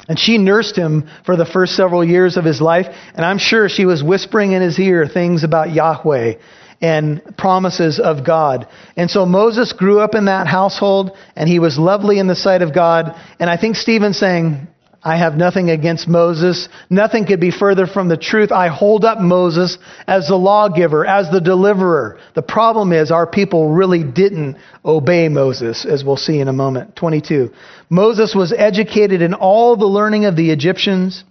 And 0.08 0.18
she 0.18 0.38
nursed 0.38 0.74
him 0.74 1.08
for 1.24 1.36
the 1.36 1.44
first 1.44 1.76
several 1.76 2.02
years 2.02 2.36
of 2.36 2.44
his 2.44 2.60
life. 2.60 2.86
And 3.14 3.24
I'm 3.24 3.38
sure 3.38 3.68
she 3.68 3.84
was 3.84 4.02
whispering 4.02 4.52
in 4.52 4.62
his 4.62 4.78
ear 4.78 5.06
things 5.06 5.44
about 5.44 5.72
Yahweh 5.72 6.34
and 6.80 7.36
promises 7.36 8.00
of 8.00 8.24
God. 8.24 8.68
And 8.96 9.10
so 9.10 9.26
Moses 9.26 9.72
grew 9.72 10.00
up 10.00 10.14
in 10.14 10.26
that 10.26 10.46
household 10.46 11.16
and 11.36 11.48
he 11.48 11.58
was 11.58 11.78
lovely 11.78 12.18
in 12.18 12.26
the 12.26 12.36
sight 12.36 12.62
of 12.62 12.74
God. 12.74 13.14
And 13.38 13.50
I 13.50 13.56
think 13.56 13.76
Stephen's 13.76 14.18
saying, 14.18 14.68
I 15.02 15.16
have 15.16 15.36
nothing 15.36 15.70
against 15.70 16.08
Moses. 16.08 16.68
Nothing 16.90 17.24
could 17.24 17.40
be 17.40 17.52
further 17.52 17.86
from 17.86 18.08
the 18.08 18.16
truth. 18.16 18.50
I 18.50 18.66
hold 18.66 19.04
up 19.04 19.20
Moses 19.20 19.78
as 20.08 20.26
the 20.26 20.34
lawgiver, 20.34 21.06
as 21.06 21.30
the 21.30 21.40
deliverer. 21.40 22.18
The 22.34 22.42
problem 22.42 22.92
is 22.92 23.12
our 23.12 23.26
people 23.26 23.70
really 23.70 24.02
didn't 24.02 24.56
obey 24.84 25.28
Moses, 25.28 25.86
as 25.86 26.04
we'll 26.04 26.16
see 26.16 26.40
in 26.40 26.48
a 26.48 26.52
moment. 26.52 26.96
22. 26.96 27.52
Moses 27.88 28.34
was 28.34 28.52
educated 28.52 29.22
in 29.22 29.34
all 29.34 29.76
the 29.76 29.86
learning 29.86 30.24
of 30.24 30.34
the 30.34 30.50
Egyptians, 30.50 31.22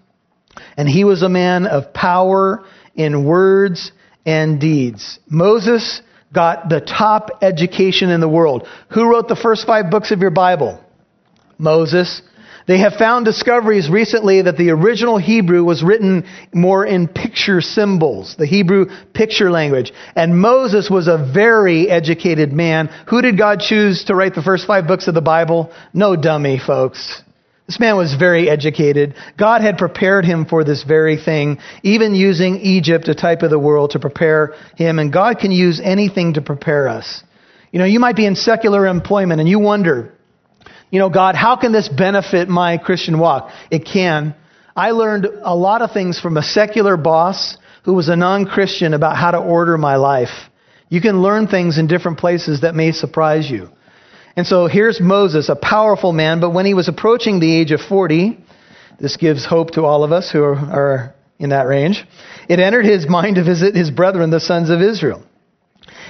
and 0.77 0.87
he 0.87 1.03
was 1.03 1.21
a 1.21 1.29
man 1.29 1.67
of 1.67 1.93
power 1.93 2.63
in 2.95 3.25
words 3.25 3.91
and 4.25 4.61
deeds. 4.61 5.19
Moses 5.29 6.01
got 6.33 6.69
the 6.69 6.79
top 6.79 7.39
education 7.41 8.09
in 8.11 8.21
the 8.21 8.29
world. 8.29 8.65
Who 8.93 9.09
wrote 9.09 9.27
the 9.27 9.35
first 9.35 9.67
five 9.67 9.91
books 9.91 10.11
of 10.11 10.19
your 10.19 10.31
Bible? 10.31 10.83
Moses. 11.57 12.21
They 12.67 12.79
have 12.79 12.95
found 12.95 13.23
discoveries 13.23 13.89
recently 13.89 14.41
that 14.41 14.57
the 14.57 14.71
original 14.71 15.17
Hebrew 15.17 15.63
was 15.63 15.81
written 15.81 16.25
more 16.53 16.85
in 16.85 17.07
picture 17.07 17.61
symbols, 17.61 18.35
the 18.37 18.45
Hebrew 18.45 18.87
picture 19.13 19.49
language. 19.49 19.93
And 20.17 20.37
Moses 20.37 20.89
was 20.89 21.07
a 21.07 21.31
very 21.33 21.89
educated 21.89 22.51
man. 22.51 22.87
Who 23.07 23.21
did 23.21 23.37
God 23.37 23.61
choose 23.61 24.03
to 24.05 24.15
write 24.15 24.35
the 24.35 24.41
first 24.41 24.67
five 24.67 24.85
books 24.85 25.07
of 25.07 25.13
the 25.13 25.21
Bible? 25.21 25.71
No 25.93 26.17
dummy, 26.17 26.59
folks. 26.59 27.23
This 27.67 27.79
man 27.79 27.95
was 27.95 28.15
very 28.15 28.49
educated. 28.49 29.15
God 29.37 29.61
had 29.61 29.77
prepared 29.77 30.25
him 30.25 30.45
for 30.45 30.65
this 30.65 30.83
very 30.83 31.17
thing, 31.17 31.59
even 31.83 32.15
using 32.15 32.57
Egypt, 32.57 33.07
a 33.07 33.15
type 33.15 33.43
of 33.43 33.49
the 33.49 33.59
world, 33.59 33.91
to 33.91 33.99
prepare 33.99 34.55
him. 34.75 34.99
And 34.99 35.11
God 35.11 35.39
can 35.39 35.51
use 35.51 35.79
anything 35.81 36.33
to 36.33 36.41
prepare 36.41 36.89
us. 36.89 37.23
You 37.71 37.79
know, 37.79 37.85
you 37.85 37.99
might 37.99 38.15
be 38.17 38.25
in 38.25 38.35
secular 38.35 38.87
employment 38.87 39.39
and 39.39 39.49
you 39.49 39.59
wonder, 39.59 40.13
you 40.89 40.99
know, 40.99 41.09
God, 41.09 41.35
how 41.35 41.55
can 41.55 41.71
this 41.71 41.89
benefit 41.89 42.47
my 42.47 42.77
Christian 42.77 43.19
walk? 43.19 43.51
It 43.69 43.85
can. 43.85 44.35
I 44.75 44.91
learned 44.91 45.25
a 45.25 45.55
lot 45.55 45.81
of 45.81 45.91
things 45.91 46.19
from 46.19 46.37
a 46.37 46.43
secular 46.43 46.97
boss 46.97 47.57
who 47.83 47.93
was 47.93 48.09
a 48.09 48.15
non 48.15 48.45
Christian 48.45 48.93
about 48.93 49.17
how 49.17 49.31
to 49.31 49.39
order 49.39 49.77
my 49.77 49.95
life. 49.95 50.29
You 50.89 51.01
can 51.01 51.21
learn 51.21 51.47
things 51.47 51.77
in 51.77 51.87
different 51.87 52.17
places 52.17 52.61
that 52.61 52.75
may 52.75 52.91
surprise 52.91 53.49
you. 53.49 53.69
And 54.37 54.45
so 54.45 54.67
here's 54.67 55.01
Moses, 55.01 55.49
a 55.49 55.55
powerful 55.55 56.13
man, 56.13 56.39
but 56.39 56.51
when 56.51 56.65
he 56.65 56.73
was 56.73 56.87
approaching 56.87 57.39
the 57.39 57.53
age 57.59 57.71
of 57.71 57.81
40, 57.81 58.37
this 58.99 59.17
gives 59.17 59.45
hope 59.45 59.71
to 59.71 59.83
all 59.83 60.03
of 60.03 60.11
us 60.11 60.31
who 60.31 60.43
are 60.43 61.15
in 61.39 61.49
that 61.49 61.67
range, 61.67 62.05
it 62.47 62.59
entered 62.59 62.85
his 62.85 63.07
mind 63.07 63.35
to 63.35 63.43
visit 63.43 63.75
his 63.75 63.91
brethren, 63.91 64.29
the 64.29 64.39
sons 64.39 64.69
of 64.69 64.81
Israel. 64.81 65.23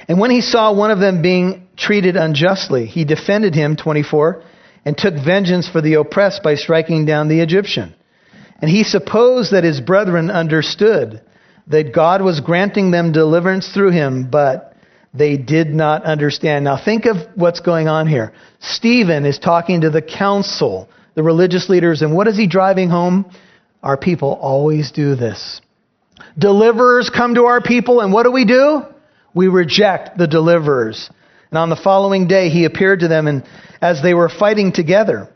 And 0.07 0.19
when 0.19 0.31
he 0.31 0.41
saw 0.41 0.73
one 0.73 0.91
of 0.91 0.99
them 0.99 1.21
being 1.21 1.67
treated 1.75 2.15
unjustly, 2.15 2.85
he 2.85 3.03
defended 3.03 3.53
him, 3.53 3.75
24, 3.75 4.43
and 4.87 4.97
took 4.97 5.15
vengeance 5.15 5.67
for 5.67 5.81
the 5.81 5.95
oppressed 5.95 6.41
by 6.41 6.55
striking 6.55 7.05
down 7.05 7.27
the 7.27 7.41
Egyptian. 7.41 7.93
And 8.61 8.71
he 8.71 8.85
supposed 8.85 9.51
that 9.51 9.65
his 9.65 9.81
brethren 9.81 10.31
understood 10.31 11.19
that 11.67 11.93
God 11.93 12.21
was 12.21 12.39
granting 12.39 12.89
them 12.89 13.11
deliverance 13.11 13.67
through 13.67 13.91
him, 13.91 14.29
but 14.31 14.77
they 15.13 15.35
did 15.35 15.67
not 15.67 16.05
understand. 16.05 16.63
Now 16.63 16.81
think 16.81 17.05
of 17.05 17.17
what's 17.35 17.59
going 17.59 17.89
on 17.89 18.07
here. 18.07 18.31
Stephen 18.61 19.25
is 19.25 19.37
talking 19.39 19.81
to 19.81 19.89
the 19.89 20.01
council, 20.01 20.87
the 21.15 21.23
religious 21.23 21.67
leaders, 21.67 22.01
and 22.01 22.15
what 22.15 22.29
is 22.29 22.37
he 22.37 22.47
driving 22.47 22.89
home? 22.89 23.29
Our 23.83 23.97
people 23.97 24.39
always 24.41 24.91
do 24.93 25.15
this. 25.15 25.59
Deliverers 26.37 27.09
come 27.09 27.35
to 27.35 27.43
our 27.47 27.59
people, 27.59 27.99
and 27.99 28.13
what 28.13 28.23
do 28.23 28.31
we 28.31 28.45
do? 28.45 28.83
We 29.33 29.49
reject 29.49 30.17
the 30.17 30.27
deliverers. 30.27 31.09
And 31.49 31.57
on 31.57 31.69
the 31.69 31.75
following 31.75 32.27
day, 32.27 32.49
he 32.49 32.65
appeared 32.65 33.01
to 33.01 33.07
them 33.07 33.27
and 33.27 33.43
as 33.81 34.01
they 34.01 34.13
were 34.13 34.29
fighting 34.29 34.71
together. 34.71 35.29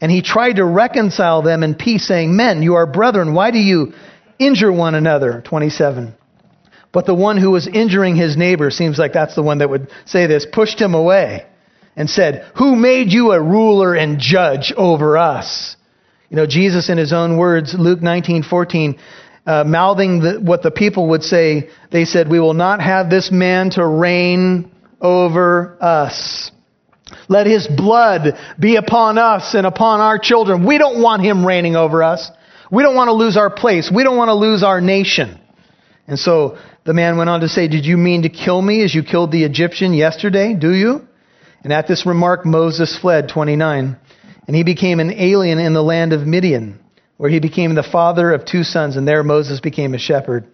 And 0.00 0.10
he 0.10 0.22
tried 0.22 0.54
to 0.54 0.64
reconcile 0.64 1.42
them 1.42 1.62
in 1.62 1.74
peace, 1.74 2.06
saying, 2.06 2.34
Men, 2.34 2.62
you 2.62 2.74
are 2.74 2.86
brethren. 2.86 3.34
Why 3.34 3.50
do 3.50 3.58
you 3.58 3.92
injure 4.38 4.72
one 4.72 4.94
another? 4.94 5.42
27. 5.46 6.14
But 6.92 7.06
the 7.06 7.14
one 7.14 7.38
who 7.38 7.50
was 7.50 7.66
injuring 7.66 8.16
his 8.16 8.36
neighbor, 8.36 8.70
seems 8.70 8.98
like 8.98 9.12
that's 9.12 9.34
the 9.34 9.42
one 9.42 9.58
that 9.58 9.70
would 9.70 9.90
say 10.04 10.26
this, 10.26 10.46
pushed 10.50 10.80
him 10.80 10.94
away 10.94 11.46
and 11.96 12.08
said, 12.08 12.50
Who 12.56 12.76
made 12.76 13.12
you 13.12 13.32
a 13.32 13.42
ruler 13.42 13.94
and 13.94 14.18
judge 14.18 14.72
over 14.76 15.16
us? 15.16 15.76
You 16.30 16.36
know, 16.36 16.46
Jesus, 16.46 16.88
in 16.88 16.98
his 16.98 17.12
own 17.12 17.36
words, 17.36 17.74
Luke 17.74 18.02
19 18.02 18.42
14, 18.42 18.98
uh, 19.46 19.64
mouthing 19.64 20.20
the, 20.20 20.40
what 20.40 20.62
the 20.62 20.70
people 20.70 21.10
would 21.10 21.22
say, 21.22 21.70
they 21.90 22.04
said, 22.04 22.28
We 22.28 22.40
will 22.40 22.54
not 22.54 22.80
have 22.80 23.10
this 23.10 23.30
man 23.30 23.70
to 23.70 23.86
reign 23.86 24.70
over 25.04 25.76
us. 25.80 26.50
Let 27.28 27.46
his 27.46 27.68
blood 27.68 28.36
be 28.58 28.76
upon 28.76 29.18
us 29.18 29.54
and 29.54 29.66
upon 29.66 30.00
our 30.00 30.18
children. 30.18 30.66
We 30.66 30.78
don't 30.78 31.00
want 31.00 31.22
him 31.22 31.46
reigning 31.46 31.76
over 31.76 32.02
us. 32.02 32.30
We 32.72 32.82
don't 32.82 32.96
want 32.96 33.08
to 33.08 33.12
lose 33.12 33.36
our 33.36 33.50
place. 33.50 33.90
We 33.94 34.02
don't 34.02 34.16
want 34.16 34.30
to 34.30 34.34
lose 34.34 34.62
our 34.62 34.80
nation. 34.80 35.38
And 36.08 36.18
so 36.18 36.58
the 36.84 36.94
man 36.94 37.16
went 37.18 37.30
on 37.30 37.40
to 37.40 37.48
say, 37.48 37.68
Did 37.68 37.84
you 37.86 37.96
mean 37.96 38.22
to 38.22 38.28
kill 38.28 38.60
me 38.60 38.82
as 38.82 38.94
you 38.94 39.02
killed 39.02 39.30
the 39.30 39.44
Egyptian 39.44 39.94
yesterday? 39.94 40.54
Do 40.54 40.72
you? 40.72 41.06
And 41.62 41.72
at 41.72 41.86
this 41.86 42.04
remark, 42.04 42.44
Moses 42.44 42.98
fled, 42.98 43.28
29. 43.28 43.96
And 44.46 44.56
he 44.56 44.64
became 44.64 45.00
an 45.00 45.12
alien 45.12 45.58
in 45.58 45.72
the 45.72 45.82
land 45.82 46.12
of 46.12 46.26
Midian, 46.26 46.80
where 47.16 47.30
he 47.30 47.40
became 47.40 47.74
the 47.74 47.82
father 47.82 48.32
of 48.32 48.44
two 48.44 48.64
sons, 48.64 48.96
and 48.96 49.08
there 49.08 49.22
Moses 49.22 49.60
became 49.60 49.94
a 49.94 49.98
shepherd. 49.98 50.46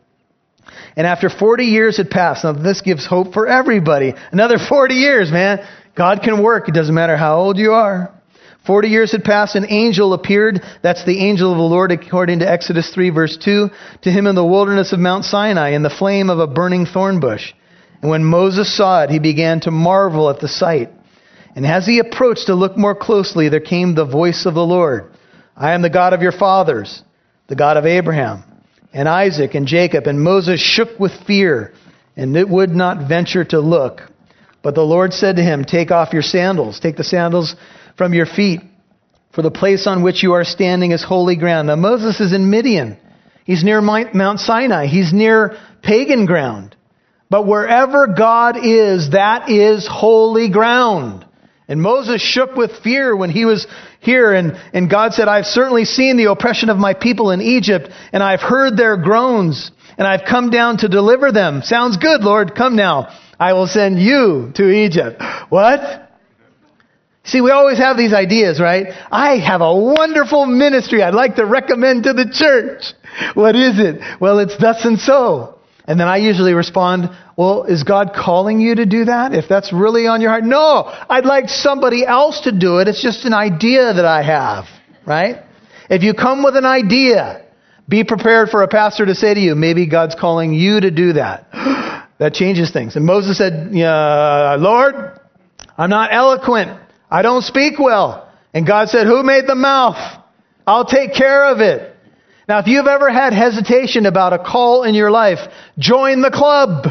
And 0.96 1.06
after 1.06 1.28
40 1.28 1.64
years 1.64 1.96
had 1.96 2.10
passed, 2.10 2.44
now 2.44 2.52
this 2.52 2.80
gives 2.80 3.06
hope 3.06 3.32
for 3.32 3.46
everybody. 3.46 4.14
Another 4.32 4.58
40 4.58 4.94
years, 4.94 5.30
man. 5.30 5.66
God 5.94 6.22
can 6.22 6.42
work. 6.42 6.68
It 6.68 6.74
doesn't 6.74 6.94
matter 6.94 7.16
how 7.16 7.38
old 7.38 7.58
you 7.58 7.72
are. 7.72 8.12
40 8.66 8.88
years 8.88 9.12
had 9.12 9.24
passed, 9.24 9.56
an 9.56 9.66
angel 9.68 10.12
appeared. 10.12 10.62
That's 10.82 11.04
the 11.04 11.26
angel 11.26 11.50
of 11.50 11.58
the 11.58 11.64
Lord, 11.64 11.92
according 11.92 12.40
to 12.40 12.50
Exodus 12.50 12.92
3, 12.94 13.10
verse 13.10 13.38
2, 13.38 13.70
to 14.02 14.10
him 14.10 14.26
in 14.26 14.34
the 14.34 14.44
wilderness 14.44 14.92
of 14.92 14.98
Mount 14.98 15.24
Sinai, 15.24 15.70
in 15.70 15.82
the 15.82 15.90
flame 15.90 16.28
of 16.28 16.38
a 16.38 16.46
burning 16.46 16.86
thorn 16.86 17.20
bush. 17.20 17.52
And 18.02 18.10
when 18.10 18.24
Moses 18.24 18.74
saw 18.76 19.02
it, 19.02 19.10
he 19.10 19.18
began 19.18 19.60
to 19.60 19.70
marvel 19.70 20.30
at 20.30 20.40
the 20.40 20.48
sight. 20.48 20.90
And 21.56 21.66
as 21.66 21.86
he 21.86 21.98
approached 21.98 22.46
to 22.46 22.54
look 22.54 22.76
more 22.76 22.94
closely, 22.94 23.48
there 23.48 23.60
came 23.60 23.94
the 23.94 24.04
voice 24.04 24.46
of 24.46 24.54
the 24.54 24.64
Lord 24.64 25.12
I 25.56 25.72
am 25.72 25.82
the 25.82 25.90
God 25.90 26.12
of 26.12 26.22
your 26.22 26.32
fathers, 26.32 27.02
the 27.48 27.56
God 27.56 27.76
of 27.76 27.84
Abraham, 27.84 28.44
and 28.92 29.08
Isaac, 29.08 29.54
and 29.54 29.66
Jacob. 29.66 30.06
And 30.06 30.20
Moses 30.20 30.60
shook 30.60 30.98
with 30.98 31.12
fear, 31.26 31.72
and 32.16 32.36
it 32.36 32.48
would 32.48 32.70
not 32.70 33.08
venture 33.08 33.44
to 33.46 33.60
look. 33.60 34.02
But 34.62 34.74
the 34.74 34.82
Lord 34.82 35.12
said 35.12 35.36
to 35.36 35.42
him, 35.42 35.64
Take 35.64 35.90
off 35.90 36.12
your 36.12 36.22
sandals, 36.22 36.80
take 36.80 36.96
the 36.96 37.04
sandals 37.04 37.56
from 37.96 38.14
your 38.14 38.26
feet, 38.26 38.60
for 39.32 39.42
the 39.42 39.50
place 39.50 39.86
on 39.86 40.02
which 40.02 40.22
you 40.22 40.32
are 40.32 40.44
standing 40.44 40.90
is 40.90 41.04
holy 41.04 41.36
ground. 41.36 41.68
Now, 41.68 41.76
Moses 41.76 42.20
is 42.20 42.32
in 42.32 42.50
Midian. 42.50 42.98
He's 43.44 43.64
near 43.64 43.80
Mount 43.80 44.40
Sinai. 44.40 44.86
He's 44.86 45.12
near 45.12 45.56
pagan 45.82 46.26
ground. 46.26 46.76
But 47.30 47.46
wherever 47.46 48.08
God 48.08 48.56
is, 48.56 49.10
that 49.10 49.48
is 49.48 49.88
holy 49.90 50.50
ground. 50.50 51.24
And 51.68 51.80
Moses 51.80 52.20
shook 52.20 52.56
with 52.56 52.82
fear 52.82 53.14
when 53.14 53.30
he 53.30 53.44
was 53.44 53.68
here, 54.00 54.32
and, 54.32 54.58
and 54.72 54.88
God 54.90 55.12
said, 55.12 55.28
I've 55.28 55.44
certainly 55.44 55.84
seen 55.84 56.16
the 56.16 56.30
oppression 56.30 56.70
of 56.70 56.78
my 56.78 56.94
people 56.94 57.30
in 57.30 57.40
Egypt, 57.40 57.90
and 58.12 58.22
I've 58.22 58.40
heard 58.40 58.76
their 58.76 58.96
groans, 58.96 59.70
and 59.98 60.06
I've 60.06 60.26
come 60.26 60.50
down 60.50 60.78
to 60.78 60.88
deliver 60.88 61.30
them. 61.32 61.62
Sounds 61.62 61.98
good, 61.98 62.22
Lord. 62.22 62.54
Come 62.54 62.76
now. 62.76 63.14
I 63.38 63.52
will 63.52 63.66
send 63.66 64.00
you 64.00 64.52
to 64.54 64.70
Egypt. 64.70 65.22
What? 65.50 66.08
See, 67.24 67.42
we 67.42 67.50
always 67.50 67.78
have 67.78 67.96
these 67.96 68.14
ideas, 68.14 68.58
right? 68.58 68.86
I 69.12 69.36
have 69.36 69.60
a 69.60 69.74
wonderful 69.74 70.46
ministry 70.46 71.02
I'd 71.02 71.14
like 71.14 71.36
to 71.36 71.44
recommend 71.44 72.04
to 72.04 72.14
the 72.14 72.30
church. 72.32 72.94
What 73.34 73.54
is 73.54 73.78
it? 73.78 74.00
Well, 74.20 74.38
it's 74.38 74.56
thus 74.56 74.84
and 74.84 74.98
so. 74.98 75.59
And 75.90 75.98
then 75.98 76.06
I 76.06 76.18
usually 76.18 76.52
respond, 76.52 77.10
well, 77.36 77.64
is 77.64 77.82
God 77.82 78.12
calling 78.14 78.60
you 78.60 78.76
to 78.76 78.86
do 78.86 79.06
that? 79.06 79.34
If 79.34 79.48
that's 79.48 79.72
really 79.72 80.06
on 80.06 80.20
your 80.20 80.30
heart? 80.30 80.44
No, 80.44 80.84
I'd 80.86 81.24
like 81.24 81.48
somebody 81.48 82.06
else 82.06 82.42
to 82.42 82.52
do 82.52 82.78
it. 82.78 82.86
It's 82.86 83.02
just 83.02 83.24
an 83.24 83.34
idea 83.34 83.92
that 83.94 84.04
I 84.04 84.22
have, 84.22 84.66
right? 85.04 85.42
If 85.90 86.04
you 86.04 86.14
come 86.14 86.44
with 86.44 86.54
an 86.54 86.64
idea, 86.64 87.44
be 87.88 88.04
prepared 88.04 88.50
for 88.50 88.62
a 88.62 88.68
pastor 88.68 89.04
to 89.04 89.16
say 89.16 89.34
to 89.34 89.40
you, 89.40 89.56
maybe 89.56 89.88
God's 89.88 90.14
calling 90.14 90.54
you 90.54 90.80
to 90.80 90.92
do 90.92 91.14
that. 91.14 91.48
That 92.20 92.34
changes 92.34 92.70
things. 92.70 92.96
And 92.96 93.06
Moses 93.06 93.38
said, 93.38 93.70
yeah, 93.72 94.56
Lord, 94.60 95.18
I'm 95.78 95.88
not 95.88 96.12
eloquent. 96.12 96.78
I 97.10 97.22
don't 97.22 97.40
speak 97.40 97.78
well. 97.78 98.30
And 98.52 98.66
God 98.66 98.90
said, 98.90 99.06
Who 99.06 99.22
made 99.22 99.46
the 99.46 99.54
mouth? 99.54 99.96
I'll 100.66 100.84
take 100.84 101.14
care 101.14 101.46
of 101.46 101.60
it. 101.60 101.89
Now, 102.50 102.58
if 102.58 102.66
you've 102.66 102.88
ever 102.88 103.08
had 103.08 103.32
hesitation 103.32 104.06
about 104.06 104.32
a 104.32 104.38
call 104.40 104.82
in 104.82 104.96
your 104.96 105.12
life, 105.12 105.38
join 105.78 106.20
the 106.20 106.32
club. 106.32 106.84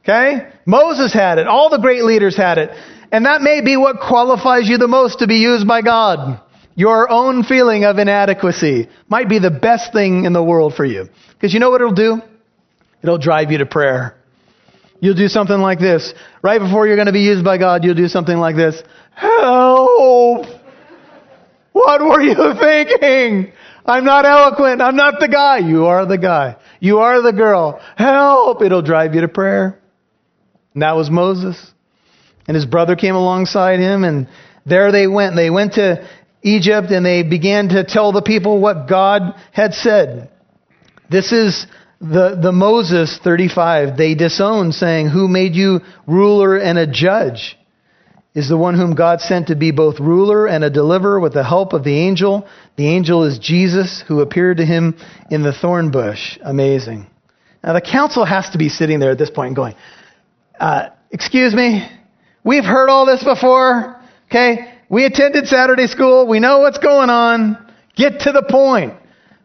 Okay? 0.00 0.50
Moses 0.66 1.14
had 1.14 1.38
it. 1.38 1.46
All 1.46 1.70
the 1.70 1.78
great 1.78 2.04
leaders 2.04 2.36
had 2.36 2.58
it. 2.58 2.70
And 3.10 3.24
that 3.24 3.40
may 3.40 3.62
be 3.62 3.78
what 3.78 4.00
qualifies 4.00 4.68
you 4.68 4.76
the 4.76 4.86
most 4.86 5.20
to 5.20 5.26
be 5.26 5.36
used 5.36 5.66
by 5.66 5.80
God. 5.80 6.42
Your 6.74 7.10
own 7.10 7.42
feeling 7.42 7.84
of 7.84 7.96
inadequacy 7.96 8.90
might 9.08 9.30
be 9.30 9.38
the 9.38 9.50
best 9.50 9.94
thing 9.94 10.26
in 10.26 10.34
the 10.34 10.44
world 10.44 10.74
for 10.74 10.84
you. 10.84 11.08
Because 11.32 11.54
you 11.54 11.58
know 11.58 11.70
what 11.70 11.80
it'll 11.80 11.94
do? 11.94 12.20
It'll 13.02 13.16
drive 13.16 13.50
you 13.50 13.56
to 13.56 13.66
prayer. 13.66 14.14
You'll 15.00 15.14
do 15.14 15.28
something 15.28 15.58
like 15.58 15.78
this. 15.78 16.12
Right 16.42 16.60
before 16.60 16.86
you're 16.86 16.96
going 16.96 17.06
to 17.06 17.14
be 17.14 17.20
used 17.20 17.46
by 17.46 17.56
God, 17.56 17.82
you'll 17.82 17.94
do 17.94 18.08
something 18.08 18.36
like 18.36 18.56
this. 18.56 18.82
Help! 19.14 20.44
What 21.72 22.02
were 22.02 22.20
you 22.20 22.34
thinking? 22.60 23.54
I'm 23.84 24.04
not 24.04 24.26
eloquent. 24.26 24.80
I'm 24.80 24.96
not 24.96 25.20
the 25.20 25.28
guy. 25.28 25.58
You 25.58 25.86
are 25.86 26.06
the 26.06 26.18
guy. 26.18 26.56
You 26.80 26.98
are 26.98 27.22
the 27.22 27.32
girl. 27.32 27.80
Help! 27.96 28.62
It'll 28.62 28.82
drive 28.82 29.14
you 29.14 29.22
to 29.22 29.28
prayer. 29.28 29.78
And 30.74 30.82
that 30.82 30.96
was 30.96 31.10
Moses. 31.10 31.72
And 32.46 32.54
his 32.54 32.66
brother 32.66 32.96
came 32.96 33.14
alongside 33.14 33.80
him, 33.80 34.04
and 34.04 34.28
there 34.66 34.92
they 34.92 35.06
went. 35.06 35.36
They 35.36 35.50
went 35.50 35.74
to 35.74 36.08
Egypt 36.42 36.90
and 36.90 37.04
they 37.04 37.22
began 37.22 37.68
to 37.68 37.84
tell 37.84 38.12
the 38.12 38.22
people 38.22 38.60
what 38.60 38.88
God 38.88 39.34
had 39.52 39.74
said. 39.74 40.30
This 41.10 41.32
is 41.32 41.66
the, 42.00 42.38
the 42.40 42.52
Moses 42.52 43.18
35, 43.22 43.96
they 43.98 44.14
disowned, 44.14 44.74
saying, 44.74 45.08
Who 45.08 45.28
made 45.28 45.54
you 45.54 45.80
ruler 46.06 46.56
and 46.56 46.78
a 46.78 46.86
judge? 46.86 47.58
Is 48.34 48.48
the 48.48 48.56
one 48.56 48.76
whom 48.76 48.94
God 48.94 49.20
sent 49.20 49.48
to 49.48 49.56
be 49.56 49.72
both 49.72 49.98
ruler 49.98 50.46
and 50.46 50.62
a 50.62 50.70
deliverer 50.70 51.18
with 51.18 51.32
the 51.32 51.44
help 51.44 51.72
of 51.72 51.82
the 51.82 51.98
angel. 51.98 52.46
The 52.76 52.86
angel 52.86 53.24
is 53.24 53.38
Jesus, 53.38 54.04
who 54.06 54.20
appeared 54.20 54.58
to 54.58 54.66
him 54.66 54.96
in 55.30 55.42
the 55.42 55.52
thorn 55.52 55.90
bush. 55.90 56.38
Amazing. 56.42 57.06
Now, 57.62 57.72
the 57.72 57.80
council 57.80 58.24
has 58.24 58.50
to 58.50 58.58
be 58.58 58.68
sitting 58.68 59.00
there 59.00 59.10
at 59.10 59.18
this 59.18 59.30
point 59.30 59.48
and 59.48 59.56
going, 59.56 59.74
uh, 60.58 60.90
Excuse 61.10 61.54
me, 61.54 61.90
we've 62.44 62.64
heard 62.64 62.88
all 62.88 63.04
this 63.04 63.24
before, 63.24 64.00
okay? 64.26 64.74
We 64.88 65.04
attended 65.04 65.48
Saturday 65.48 65.88
school. 65.88 66.28
We 66.28 66.38
know 66.38 66.60
what's 66.60 66.78
going 66.78 67.10
on. 67.10 67.58
Get 67.96 68.20
to 68.20 68.32
the 68.32 68.44
point. 68.48 68.94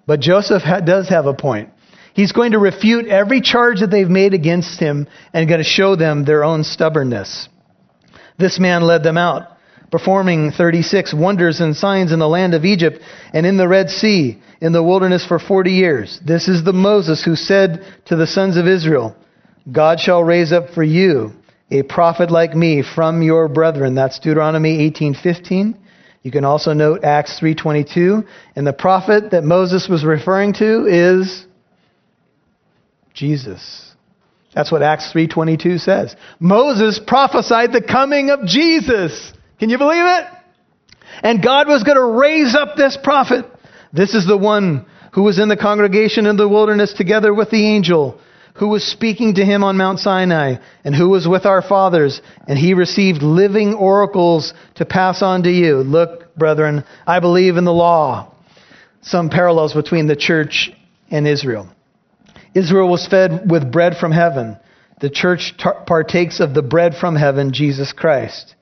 But 0.06 0.20
Joseph 0.20 0.62
ha- 0.62 0.82
does 0.82 1.10
have 1.10 1.26
a 1.26 1.34
point. 1.34 1.70
He's 2.14 2.32
going 2.32 2.52
to 2.52 2.60
refute 2.60 3.08
every 3.08 3.42
charge 3.42 3.80
that 3.80 3.90
they've 3.90 4.08
made 4.08 4.34
against 4.36 4.80
him 4.80 5.08
and 5.34 5.50
going 5.50 5.58
to 5.58 5.66
show 5.66 5.96
them 5.96 6.24
their 6.24 6.44
own 6.44 6.64
stubbornness. 6.64 7.50
This 8.38 8.60
man 8.60 8.82
led 8.82 9.04
them 9.04 9.18
out, 9.18 9.48
performing 9.92 10.52
36 10.52 11.14
wonders 11.14 11.62
and 11.62 11.76
signs 11.76 12.12
in 12.12 12.20
the 12.20 12.28
land 12.28 12.54
of 12.54 12.66
Egypt 12.66 13.00
and 13.34 13.46
in 13.46 13.58
the 13.58 13.68
Red 13.68 13.90
Sea, 13.90 14.42
in 14.62 14.74
the 14.74 14.84
wilderness 14.84 15.26
for 15.26 15.40
40 15.40 15.72
years. 15.72 16.20
This 16.26 16.48
is 16.48 16.64
the 16.64 16.74
Moses 16.74 17.24
who 17.24 17.36
said 17.36 17.86
to 18.06 18.16
the 18.16 18.28
sons 18.28 18.58
of 18.58 18.68
Israel, 18.68 19.16
God 19.72 20.00
shall 20.00 20.24
raise 20.24 20.52
up 20.52 20.70
for 20.72 20.84
you 20.84 21.34
a 21.72 21.82
prophet 21.84 22.30
like 22.30 22.56
me 22.56 22.84
from 22.84 23.22
your 23.22 23.48
brethren. 23.48 23.96
That's 23.96 24.20
Deuteronomy 24.20 24.78
18:15. 24.92 25.76
You 26.22 26.32
can 26.32 26.46
also 26.46 26.74
note 26.74 27.04
Acts 27.04 27.40
3:22, 27.40 28.24
and 28.56 28.66
the 28.66 28.74
prophet 28.74 29.32
that 29.32 29.44
Moses 29.44 29.88
was 29.88 30.04
referring 30.04 30.54
to 30.54 30.86
is 30.86 31.46
Jesus. 33.14 33.95
That's 34.56 34.72
what 34.72 34.82
Acts 34.82 35.12
3:22 35.12 35.80
says. 35.80 36.16
Moses 36.40 36.98
prophesied 36.98 37.74
the 37.74 37.82
coming 37.82 38.30
of 38.30 38.46
Jesus. 38.46 39.34
Can 39.60 39.70
you 39.70 39.78
believe 39.78 40.06
it? 40.06 40.26
And 41.22 41.44
God 41.44 41.68
was 41.68 41.84
going 41.84 41.98
to 41.98 42.20
raise 42.20 42.56
up 42.56 42.76
this 42.76 42.98
prophet. 42.98 43.46
This 43.94 44.16
is 44.16 44.26
the 44.26 44.38
one 44.38 44.86
who 45.12 45.24
was 45.24 45.40
in 45.40 45.50
the 45.50 45.58
congregation 45.58 46.26
in 46.26 46.38
the 46.38 46.48
wilderness 46.48 46.94
together 46.94 47.34
with 47.34 47.50
the 47.50 47.66
angel 47.66 48.20
who 48.56 48.70
was 48.70 48.86
speaking 48.86 49.36
to 49.36 49.46
him 49.46 49.64
on 49.64 49.76
Mount 49.76 50.00
Sinai 50.00 50.56
and 50.86 50.96
who 50.96 51.10
was 51.10 51.28
with 51.28 51.46
our 51.46 51.62
fathers 51.62 52.22
and 52.48 52.58
he 52.58 52.74
received 52.74 53.22
living 53.22 53.74
oracles 53.74 54.54
to 54.76 54.86
pass 54.86 55.22
on 55.22 55.44
to 55.44 55.52
you. 55.52 55.78
Look, 55.78 56.36
brethren, 56.36 56.86
I 57.06 57.20
believe 57.20 57.58
in 57.58 57.66
the 57.66 57.74
law. 57.74 58.32
Some 59.02 59.30
parallels 59.30 59.74
between 59.74 60.08
the 60.08 60.16
church 60.16 60.72
and 61.12 61.28
Israel. 61.28 61.70
Israel 62.56 62.90
was 62.90 63.06
fed 63.06 63.52
with 63.52 63.72
bread 63.72 63.98
from 63.98 64.14
heaven. 64.14 64.58
The 65.02 65.10
church 65.10 65.56
tar- 65.58 65.84
partakes 65.86 66.40
of 66.40 66.54
the 66.54 66.62
bread 66.62 66.96
from 66.96 67.18
heaven, 67.18 67.52
Jesus 67.52 67.92
Christ. 67.92 68.56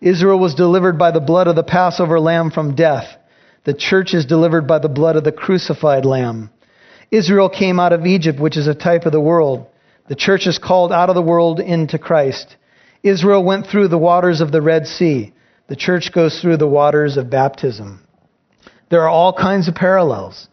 Israel 0.00 0.38
was 0.38 0.54
delivered 0.54 0.98
by 0.98 1.10
the 1.10 1.20
blood 1.20 1.48
of 1.48 1.56
the 1.56 1.64
Passover 1.64 2.20
lamb 2.20 2.52
from 2.52 2.76
death. 2.76 3.16
The 3.64 3.74
church 3.74 4.14
is 4.14 4.24
delivered 4.24 4.66
by 4.66 4.78
the 4.78 4.88
blood 4.88 5.16
of 5.16 5.24
the 5.24 5.32
crucified 5.32 6.04
lamb. 6.04 6.50
Israel 7.10 7.48
came 7.48 7.80
out 7.80 7.92
of 7.92 8.06
Egypt, 8.06 8.38
which 8.38 8.56
is 8.56 8.68
a 8.68 8.74
type 8.74 9.04
of 9.04 9.12
the 9.12 9.20
world. 9.20 9.66
The 10.08 10.14
church 10.14 10.46
is 10.46 10.58
called 10.58 10.92
out 10.92 11.08
of 11.08 11.16
the 11.16 11.22
world 11.22 11.58
into 11.58 11.98
Christ. 11.98 12.56
Israel 13.02 13.44
went 13.44 13.66
through 13.66 13.88
the 13.88 13.98
waters 13.98 14.40
of 14.40 14.52
the 14.52 14.62
Red 14.62 14.86
Sea. 14.86 15.32
The 15.66 15.76
church 15.76 16.12
goes 16.12 16.40
through 16.40 16.58
the 16.58 16.68
waters 16.68 17.16
of 17.16 17.30
baptism. 17.30 18.00
There 18.90 19.02
are 19.02 19.08
all 19.08 19.32
kinds 19.32 19.68
of 19.68 19.74
parallels. 19.74 20.48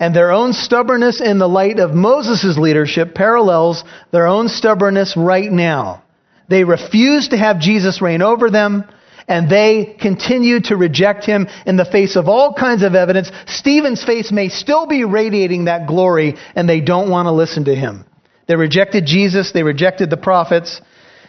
And 0.00 0.16
their 0.16 0.32
own 0.32 0.54
stubbornness 0.54 1.20
in 1.20 1.38
the 1.38 1.48
light 1.48 1.78
of 1.78 1.94
Moses' 1.94 2.56
leadership 2.56 3.14
parallels 3.14 3.84
their 4.10 4.26
own 4.26 4.48
stubbornness 4.48 5.14
right 5.16 5.52
now. 5.52 6.02
They 6.48 6.64
refuse 6.64 7.28
to 7.28 7.36
have 7.36 7.60
Jesus 7.60 8.00
reign 8.00 8.22
over 8.22 8.50
them, 8.50 8.84
and 9.28 9.48
they 9.48 9.96
continue 10.00 10.60
to 10.62 10.76
reject 10.76 11.26
him 11.26 11.46
in 11.66 11.76
the 11.76 11.84
face 11.84 12.16
of 12.16 12.28
all 12.28 12.54
kinds 12.54 12.82
of 12.82 12.94
evidence. 12.94 13.30
Stephen's 13.46 14.02
face 14.02 14.32
may 14.32 14.48
still 14.48 14.86
be 14.86 15.04
radiating 15.04 15.66
that 15.66 15.86
glory, 15.86 16.34
and 16.56 16.68
they 16.68 16.80
don't 16.80 17.10
want 17.10 17.26
to 17.26 17.32
listen 17.32 17.66
to 17.66 17.74
him. 17.74 18.06
They 18.48 18.56
rejected 18.56 19.06
Jesus, 19.06 19.52
they 19.52 19.62
rejected 19.62 20.10
the 20.10 20.16
prophets, 20.16 20.80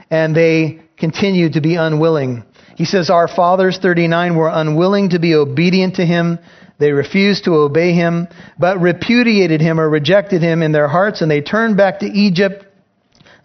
and 0.10 0.36
they 0.36 0.82
continue 0.98 1.52
to 1.52 1.62
be 1.62 1.76
unwilling. 1.76 2.46
He 2.76 2.86
says, 2.86 3.10
Our 3.10 3.28
fathers, 3.28 3.78
39, 3.80 4.36
were 4.36 4.50
unwilling 4.52 5.10
to 5.10 5.20
be 5.20 5.36
obedient 5.36 5.98
to 5.98 6.06
him. 6.06 6.40
They 6.82 6.94
refused 6.94 7.44
to 7.44 7.52
obey 7.52 7.94
him, 7.94 8.28
but 8.58 8.82
repudiated 8.82 9.62
him 9.62 9.80
or 9.80 9.88
rejected 9.88 10.42
him 10.42 10.64
in 10.64 10.72
their 10.72 10.88
hearts, 10.88 11.22
and 11.22 11.30
they 11.30 11.40
turned 11.40 11.78
back 11.78 12.00
to 12.00 12.08
Egypt. 12.08 12.66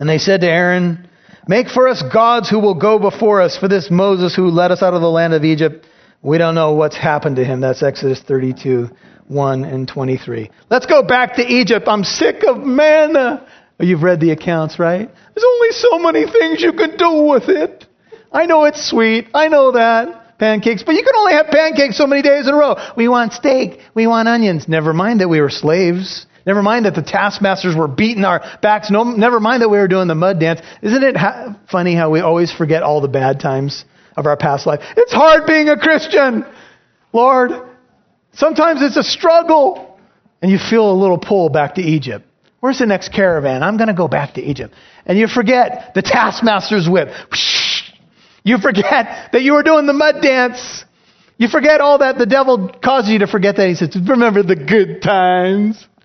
And 0.00 0.08
they 0.08 0.16
said 0.16 0.40
to 0.40 0.48
Aaron, 0.48 1.06
Make 1.46 1.68
for 1.68 1.86
us 1.86 2.02
gods 2.10 2.48
who 2.48 2.58
will 2.58 2.74
go 2.74 2.98
before 2.98 3.42
us, 3.42 3.54
for 3.58 3.68
this 3.68 3.90
Moses 3.90 4.34
who 4.34 4.48
led 4.48 4.70
us 4.70 4.82
out 4.82 4.94
of 4.94 5.02
the 5.02 5.10
land 5.10 5.34
of 5.34 5.44
Egypt. 5.44 5.86
We 6.22 6.38
don't 6.38 6.54
know 6.54 6.72
what's 6.72 6.96
happened 6.96 7.36
to 7.36 7.44
him. 7.44 7.60
That's 7.60 7.82
Exodus 7.82 8.22
32, 8.22 8.88
1 9.28 9.64
and 9.64 9.86
23. 9.86 10.50
Let's 10.70 10.86
go 10.86 11.02
back 11.02 11.36
to 11.36 11.42
Egypt. 11.42 11.86
I'm 11.88 12.04
sick 12.04 12.42
of 12.48 12.56
manna. 12.56 13.46
Oh, 13.78 13.82
uh, 13.82 13.84
you've 13.84 14.02
read 14.02 14.20
the 14.20 14.30
accounts, 14.30 14.78
right? 14.78 15.10
There's 15.34 15.44
only 15.46 15.72
so 15.72 15.98
many 15.98 16.24
things 16.24 16.62
you 16.62 16.72
can 16.72 16.96
do 16.96 17.28
with 17.28 17.50
it. 17.50 17.84
I 18.32 18.46
know 18.46 18.64
it's 18.64 18.88
sweet. 18.88 19.28
I 19.34 19.48
know 19.48 19.72
that 19.72 20.25
pancakes, 20.38 20.82
but 20.82 20.94
you 20.94 21.02
can 21.02 21.14
only 21.16 21.32
have 21.32 21.46
pancakes 21.46 21.96
so 21.96 22.06
many 22.06 22.22
days 22.22 22.46
in 22.46 22.54
a 22.54 22.56
row. 22.56 22.76
We 22.96 23.08
want 23.08 23.32
steak. 23.32 23.80
We 23.94 24.06
want 24.06 24.28
onions. 24.28 24.68
Never 24.68 24.92
mind 24.92 25.20
that 25.20 25.28
we 25.28 25.40
were 25.40 25.50
slaves. 25.50 26.26
Never 26.46 26.62
mind 26.62 26.84
that 26.84 26.94
the 26.94 27.02
taskmasters 27.02 27.74
were 27.74 27.88
beating 27.88 28.24
our 28.24 28.40
backs. 28.62 28.90
No, 28.90 29.02
never 29.02 29.40
mind 29.40 29.62
that 29.62 29.68
we 29.68 29.78
were 29.78 29.88
doing 29.88 30.06
the 30.06 30.14
mud 30.14 30.38
dance. 30.38 30.60
Isn't 30.80 31.02
it 31.02 31.16
ha- 31.16 31.58
funny 31.70 31.94
how 31.94 32.10
we 32.10 32.20
always 32.20 32.52
forget 32.52 32.82
all 32.84 33.00
the 33.00 33.08
bad 33.08 33.40
times 33.40 33.84
of 34.16 34.26
our 34.26 34.36
past 34.36 34.66
life? 34.66 34.80
It's 34.96 35.12
hard 35.12 35.46
being 35.46 35.68
a 35.68 35.76
Christian. 35.76 36.44
Lord, 37.12 37.50
sometimes 38.32 38.80
it's 38.82 38.96
a 38.96 39.02
struggle. 39.02 39.98
And 40.42 40.50
you 40.50 40.58
feel 40.58 40.90
a 40.90 40.92
little 40.92 41.18
pull 41.18 41.48
back 41.48 41.76
to 41.76 41.82
Egypt. 41.82 42.24
Where's 42.60 42.78
the 42.78 42.86
next 42.86 43.12
caravan? 43.12 43.62
I'm 43.62 43.76
going 43.76 43.88
to 43.88 43.94
go 43.94 44.06
back 44.06 44.34
to 44.34 44.42
Egypt. 44.42 44.74
And 45.04 45.18
you 45.18 45.26
forget 45.26 45.92
the 45.94 46.02
taskmaster's 46.02 46.88
whip. 46.88 47.08
You 48.46 48.58
forget 48.58 49.30
that 49.32 49.42
you 49.42 49.54
were 49.54 49.64
doing 49.64 49.86
the 49.86 49.92
mud 49.92 50.22
dance. 50.22 50.84
You 51.36 51.48
forget 51.48 51.80
all 51.80 51.98
that. 51.98 52.16
The 52.16 52.26
devil 52.26 52.68
causes 52.68 53.10
you 53.10 53.18
to 53.18 53.26
forget 53.26 53.56
that. 53.56 53.68
He 53.68 53.74
says, 53.74 53.96
Remember 54.08 54.44
the 54.44 54.54
good 54.54 55.02
times. 55.02 55.84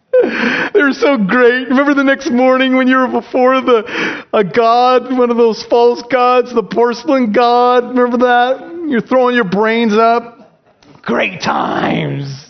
They 0.73 0.81
were 0.81 0.93
so 0.93 1.17
great. 1.17 1.67
Remember 1.67 1.93
the 1.93 2.03
next 2.03 2.31
morning 2.31 2.75
when 2.75 2.87
you 2.87 2.95
were 2.97 3.07
before 3.07 3.61
the 3.61 4.25
a 4.33 4.43
god, 4.43 5.15
one 5.17 5.29
of 5.29 5.37
those 5.37 5.63
false 5.63 6.01
gods, 6.11 6.53
the 6.53 6.63
porcelain 6.63 7.31
god. 7.31 7.89
Remember 7.89 8.17
that? 8.19 8.87
You're 8.87 9.01
throwing 9.01 9.35
your 9.35 9.49
brains 9.49 9.93
up. 9.93 10.53
Great 11.01 11.41
times. 11.41 12.47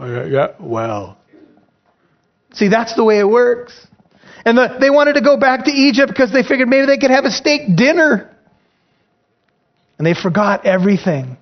Oh, 0.00 0.26
yeah, 0.26 0.48
well. 0.58 1.18
See, 2.52 2.68
that's 2.68 2.94
the 2.94 3.04
way 3.04 3.18
it 3.18 3.28
works. 3.28 3.86
And 4.44 4.58
the, 4.58 4.76
they 4.80 4.90
wanted 4.90 5.14
to 5.14 5.22
go 5.22 5.36
back 5.36 5.64
to 5.64 5.70
Egypt 5.70 6.08
because 6.08 6.32
they 6.32 6.42
figured 6.42 6.68
maybe 6.68 6.86
they 6.86 6.98
could 6.98 7.10
have 7.10 7.24
a 7.24 7.30
steak 7.30 7.76
dinner. 7.76 8.35
And 9.98 10.06
they 10.06 10.14
forgot 10.14 10.66
everything. 10.66 11.36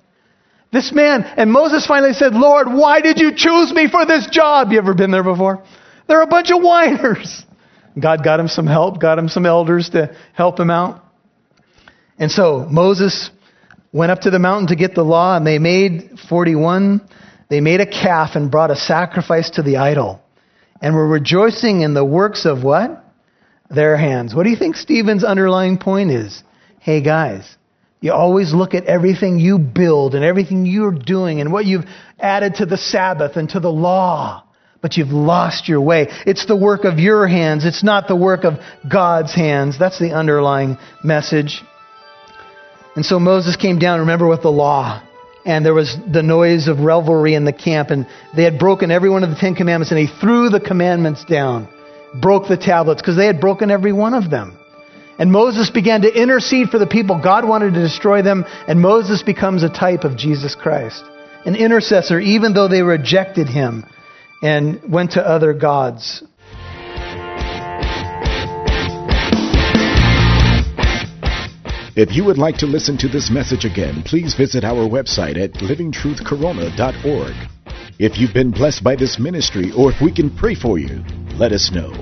This 0.71 0.91
man, 0.91 1.23
and 1.23 1.51
Moses 1.51 1.85
finally 1.85 2.13
said, 2.13 2.33
Lord, 2.33 2.67
why 2.67 3.01
did 3.01 3.19
you 3.19 3.31
choose 3.35 3.71
me 3.71 3.87
for 3.89 4.05
this 4.05 4.27
job? 4.27 4.71
You 4.71 4.77
ever 4.77 4.93
been 4.93 5.11
there 5.11 5.23
before? 5.23 5.63
They're 6.07 6.21
a 6.21 6.27
bunch 6.27 6.51
of 6.51 6.61
whiners. 6.61 7.45
God 7.99 8.23
got 8.23 8.39
him 8.39 8.47
some 8.47 8.67
help, 8.67 8.99
got 8.99 9.17
him 9.17 9.29
some 9.29 9.45
elders 9.45 9.89
to 9.91 10.15
help 10.33 10.59
him 10.59 10.69
out. 10.69 11.03
And 12.17 12.31
so 12.31 12.67
Moses 12.69 13.29
went 13.93 14.11
up 14.11 14.21
to 14.21 14.29
the 14.29 14.39
mountain 14.39 14.67
to 14.67 14.75
get 14.75 14.95
the 14.95 15.03
law, 15.03 15.37
and 15.37 15.47
they 15.47 15.59
made 15.59 16.19
41. 16.27 17.07
They 17.49 17.61
made 17.61 17.79
a 17.79 17.85
calf 17.85 18.31
and 18.35 18.51
brought 18.51 18.71
a 18.71 18.75
sacrifice 18.75 19.51
to 19.51 19.61
the 19.61 19.77
idol. 19.77 20.21
And 20.81 20.93
were 20.93 21.07
rejoicing 21.07 21.81
in 21.81 21.93
the 21.93 22.03
works 22.03 22.45
of 22.45 22.63
what? 22.63 23.03
Their 23.69 23.95
hands. 23.95 24.35
What 24.35 24.43
do 24.43 24.49
you 24.49 24.57
think 24.57 24.75
Stephen's 24.75 25.23
underlying 25.23 25.77
point 25.77 26.11
is? 26.11 26.43
Hey 26.79 27.01
guys, 27.01 27.57
you 28.01 28.11
always 28.11 28.53
look 28.53 28.73
at 28.73 28.85
everything 28.85 29.39
you 29.39 29.57
build 29.57 30.15
and 30.15 30.23
everything 30.23 30.65
you're 30.65 30.91
doing 30.91 31.41
and 31.41 31.51
what 31.51 31.65
you've 31.65 31.85
added 32.19 32.55
to 32.55 32.65
the 32.65 32.77
Sabbath 32.77 33.35
and 33.35 33.49
to 33.49 33.59
the 33.59 33.71
law, 33.71 34.43
but 34.81 34.97
you've 34.97 35.09
lost 35.09 35.67
your 35.67 35.81
way. 35.81 36.07
It's 36.25 36.45
the 36.45 36.55
work 36.55 36.83
of 36.83 36.99
your 36.99 37.27
hands, 37.27 37.65
it's 37.65 37.83
not 37.83 38.07
the 38.07 38.15
work 38.15 38.43
of 38.43 38.59
God's 38.89 39.33
hands. 39.33 39.79
That's 39.79 39.99
the 39.99 40.11
underlying 40.11 40.77
message. 41.03 41.63
And 42.95 43.05
so 43.05 43.19
Moses 43.19 43.55
came 43.55 43.79
down, 43.79 44.01
remember, 44.01 44.27
with 44.27 44.41
the 44.41 44.51
law. 44.51 45.01
And 45.45 45.65
there 45.65 45.73
was 45.73 45.95
the 46.11 46.23
noise 46.23 46.67
of 46.67 46.79
revelry 46.79 47.35
in 47.35 47.45
the 47.45 47.53
camp, 47.53 47.91
and 47.91 48.07
they 48.35 48.43
had 48.43 48.57
broken 48.57 48.89
every 48.89 49.09
one 49.09 49.23
of 49.23 49.29
the 49.29 49.35
Ten 49.35 49.53
Commandments, 49.53 49.91
and 49.91 49.99
he 49.99 50.07
threw 50.07 50.49
the 50.49 50.59
commandments 50.59 51.23
down, 51.25 51.67
broke 52.19 52.47
the 52.47 52.57
tablets, 52.57 53.01
because 53.01 53.15
they 53.15 53.27
had 53.27 53.39
broken 53.39 53.69
every 53.69 53.93
one 53.93 54.15
of 54.15 54.31
them. 54.31 54.57
And 55.17 55.31
Moses 55.31 55.69
began 55.69 56.01
to 56.01 56.13
intercede 56.13 56.69
for 56.69 56.77
the 56.77 56.87
people. 56.87 57.21
God 57.21 57.47
wanted 57.47 57.73
to 57.73 57.79
destroy 57.79 58.21
them, 58.21 58.45
and 58.67 58.81
Moses 58.81 59.23
becomes 59.23 59.63
a 59.63 59.69
type 59.69 60.03
of 60.03 60.17
Jesus 60.17 60.55
Christ, 60.55 61.03
an 61.45 61.55
intercessor, 61.55 62.19
even 62.19 62.53
though 62.53 62.67
they 62.67 62.81
rejected 62.81 63.47
him 63.47 63.85
and 64.41 64.81
went 64.91 65.11
to 65.11 65.25
other 65.25 65.53
gods. 65.53 66.23
If 71.97 72.13
you 72.13 72.25
would 72.25 72.37
like 72.37 72.57
to 72.57 72.65
listen 72.65 72.97
to 72.97 73.07
this 73.07 73.29
message 73.31 73.63
again, 73.63 74.03
please 74.03 74.35
visit 74.35 74.65
our 74.65 74.85
website 74.85 75.41
at 75.41 75.53
livingtruthcorona.org. 75.53 77.33
If 77.97 78.17
you've 78.17 78.33
been 78.33 78.51
blessed 78.51 78.83
by 78.83 78.97
this 78.97 79.17
ministry 79.17 79.71
or 79.71 79.93
if 79.93 80.01
we 80.01 80.11
can 80.11 80.29
pray 80.29 80.55
for 80.55 80.77
you, 80.77 81.05
let 81.39 81.53
us 81.53 81.71
know. 81.71 81.93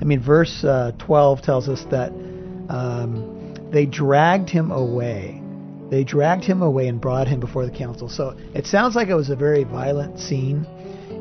I 0.00 0.04
mean, 0.04 0.20
verse 0.20 0.64
uh, 0.64 0.92
12 0.98 1.42
tells 1.42 1.68
us 1.68 1.84
that 1.90 2.12
um, 2.70 3.54
they 3.70 3.84
dragged 3.84 4.48
him 4.48 4.70
away. 4.70 5.42
They 5.90 6.02
dragged 6.02 6.44
him 6.44 6.62
away 6.62 6.88
and 6.88 6.98
brought 6.98 7.28
him 7.28 7.40
before 7.40 7.66
the 7.66 7.76
council. 7.76 8.08
So 8.08 8.38
it 8.54 8.66
sounds 8.66 8.96
like 8.96 9.08
it 9.08 9.14
was 9.14 9.28
a 9.28 9.36
very 9.36 9.64
violent 9.64 10.18
scene. 10.18 10.66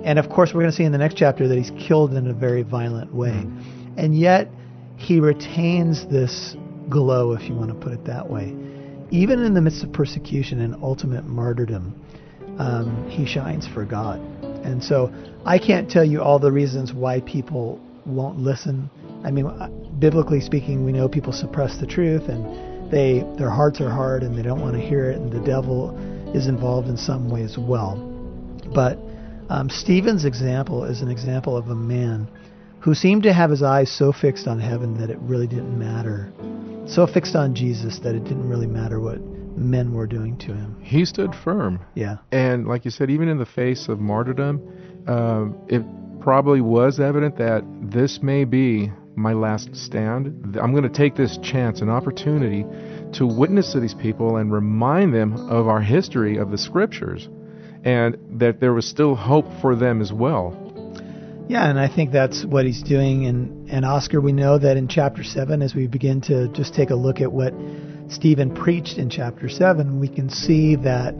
And 0.04 0.20
of 0.20 0.30
course, 0.30 0.54
we're 0.54 0.62
going 0.62 0.72
to 0.72 0.78
see 0.78 0.84
in 0.84 0.92
the 0.92 0.98
next 0.98 1.16
chapter 1.16 1.48
that 1.48 1.58
he's 1.58 1.72
killed 1.72 2.13
in 2.13 2.28
a 2.28 2.34
very 2.34 2.63
violent 2.63 3.13
way. 3.13 3.30
Mm-hmm. 3.30 3.98
And 3.98 4.18
yet, 4.18 4.50
he 4.98 5.20
retains 5.20 6.06
this 6.08 6.56
glow, 6.89 7.34
if 7.34 7.48
you 7.50 7.56
want 7.56 7.70
to 7.70 7.76
put 7.76 7.94
it 7.94 8.06
that 8.06 8.30
way. 8.30 8.56
Even 9.12 9.44
in 9.44 9.54
the 9.54 9.62
midst 9.62 9.84
of 9.84 9.94
persecution 9.94 10.62
and 10.62 10.76
ultimate 10.84 11.26
martyrdom, 11.26 11.96
um, 12.60 13.10
he 13.10 13.26
shines 13.26 13.68
for 13.68 13.86
God. 13.86 14.20
And 14.63 14.84
so 14.84 15.13
I 15.46 15.58
can't 15.60 15.89
tell 15.89 16.06
you 16.06 16.22
all 16.22 16.39
the 16.39 16.52
reasons 16.52 16.94
why 16.94 17.22
people 17.22 17.80
won't 18.06 18.39
listen. 18.39 18.89
I 19.24 19.32
mean, 19.32 19.46
uh, 19.46 19.70
biblically 20.00 20.42
speaking, 20.42 20.86
we 20.86 20.92
know 20.92 21.08
people 21.08 21.34
suppress 21.34 21.80
the 21.80 21.88
truth 21.88 22.30
and 22.30 22.92
they 22.92 23.24
their 23.38 23.50
hearts 23.50 23.82
are 23.82 23.89
hard 23.89 24.24
and 24.24 24.38
they 24.38 24.44
don't 24.44 24.62
want 24.62 24.76
to 24.76 24.82
hear 24.82 25.10
it, 25.10 25.18
and 25.18 25.32
the 25.32 25.39
devil 25.39 25.98
is 26.36 26.48
involved 26.48 26.88
in 26.88 26.98
some 26.98 27.30
way 27.30 27.42
as 27.42 27.58
well. 27.58 27.96
But 28.74 29.00
um, 29.54 29.70
Stephen's 29.70 30.26
example 30.26 30.84
is 30.84 31.02
an 31.02 31.10
example 31.10 31.56
of 31.56 31.68
a 31.68 31.76
man 31.76 32.28
who 32.80 32.96
seemed 32.96 33.22
to 33.22 33.32
have 33.32 33.52
his 33.52 33.62
eyes 33.62 33.92
so 33.92 34.12
fixed 34.12 34.48
on 34.48 34.60
heaven 34.60 34.98
that 35.00 35.12
it 35.12 35.18
really 35.20 35.46
didn't 35.46 35.78
matter, 35.78 36.34
so 36.88 37.06
fixed 37.06 37.36
on 37.36 37.54
Jesus 37.54 38.00
that 38.00 38.16
it 38.16 38.24
didn't 38.24 38.50
really 38.50 38.66
matter 38.66 39.00
what 39.00 39.22
men 39.56 39.94
were 39.94 40.08
doing 40.08 40.36
to 40.39 40.48
him. 40.48 40.82
He 40.82 41.06
stood 41.06 41.36
firm. 41.36 41.86
Yeah. 41.94 42.18
And 42.32 42.68
like 42.68 42.84
you 42.84 42.89
said, 42.89 43.12
even 43.12 43.28
in 43.28 43.38
the 43.38 43.46
face 43.46 43.88
of 43.89 44.00
martyrdom, 44.00 45.06
um, 45.08 45.56
it 45.70 45.84
probably 46.20 46.62
was 46.62 47.00
evident 47.00 47.38
that 47.38 47.63
this 47.80 48.24
may 48.24 48.46
be 48.46 48.92
my 49.16 49.34
last 49.34 49.76
stand. 49.76 50.58
I'm 50.60 50.72
going 50.72 50.82
to 50.82 50.89
take 50.89 51.16
this 51.16 51.38
chance, 51.44 51.82
an 51.82 51.89
opportunity 51.89 52.66
to 53.20 53.28
witness 53.28 53.72
to 53.74 53.80
these 53.80 53.94
people 53.94 54.38
and 54.38 54.52
remind 54.52 55.13
them 55.13 55.36
of 55.48 55.68
our 55.68 55.82
history 55.82 56.38
of 56.38 56.50
the 56.50 56.58
scriptures 56.58 57.30
and 57.84 58.17
that 58.39 58.60
there 58.60 58.74
was 58.74 58.88
still 58.88 59.15
hope 59.15 59.46
for 59.62 59.76
them 59.76 60.02
as 60.02 60.12
well. 60.12 60.60
Yeah, 61.50 61.69
and 61.69 61.78
I 61.78 61.93
think 61.93 62.12
that's 62.12 62.46
what 62.46 62.65
he's 62.65 62.82
doing. 62.82 63.26
And, 63.26 63.69
and 63.69 63.86
Oscar, 63.86 64.22
we 64.22 64.32
know 64.32 64.58
that 64.58 64.78
in 64.78 64.88
chapter 64.88 65.24
7, 65.24 65.62
as 65.62 65.76
we 65.76 65.88
begin 65.88 66.22
to 66.22 66.48
just 66.50 66.74
take 66.74 66.89
a 66.89 66.96
look 66.96 67.19
at 67.19 67.32
what 67.32 67.54
Stephen 68.08 68.54
preached 68.54 68.98
in 68.98 69.10
chapter 69.10 69.50
7, 69.50 70.00
we 70.00 70.08
can 70.08 70.30
see 70.30 70.76
that 70.78 71.13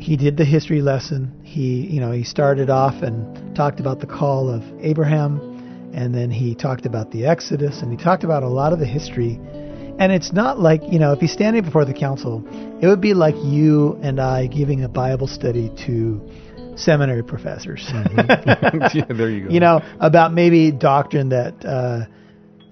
he 0.00 0.16
did 0.16 0.36
the 0.36 0.44
history 0.44 0.80
lesson. 0.80 1.32
He, 1.42 1.86
you 1.86 2.00
know, 2.00 2.12
he 2.12 2.22
started 2.22 2.70
off 2.70 3.02
and 3.02 3.54
talked 3.56 3.80
about 3.80 4.00
the 4.00 4.06
call 4.06 4.48
of 4.48 4.62
Abraham, 4.80 5.40
and 5.92 6.14
then 6.14 6.30
he 6.30 6.54
talked 6.54 6.86
about 6.86 7.10
the 7.10 7.26
Exodus, 7.26 7.82
and 7.82 7.90
he 7.90 8.02
talked 8.02 8.22
about 8.22 8.44
a 8.44 8.48
lot 8.48 8.72
of 8.72 8.78
the 8.78 8.86
history 8.86 9.38
and 10.00 10.12
it's 10.12 10.32
not 10.32 10.58
like, 10.58 10.80
you 10.90 10.98
know, 10.98 11.12
if 11.12 11.20
he's 11.20 11.32
standing 11.32 11.62
before 11.62 11.84
the 11.84 11.92
council, 11.92 12.42
it 12.80 12.86
would 12.86 13.02
be 13.02 13.12
like 13.12 13.34
you 13.36 13.98
and 14.02 14.18
I 14.18 14.46
giving 14.46 14.82
a 14.82 14.88
Bible 14.88 15.26
study 15.26 15.70
to 15.86 16.26
seminary 16.76 17.22
professors. 17.22 17.86
Mm-hmm. 17.86 18.96
yeah, 18.98 19.04
there 19.10 19.28
you 19.28 19.44
go. 19.44 19.50
You 19.50 19.60
know, 19.60 19.82
about 20.00 20.32
maybe 20.32 20.72
doctrine 20.72 21.28
that, 21.28 21.62
uh, 21.66 22.06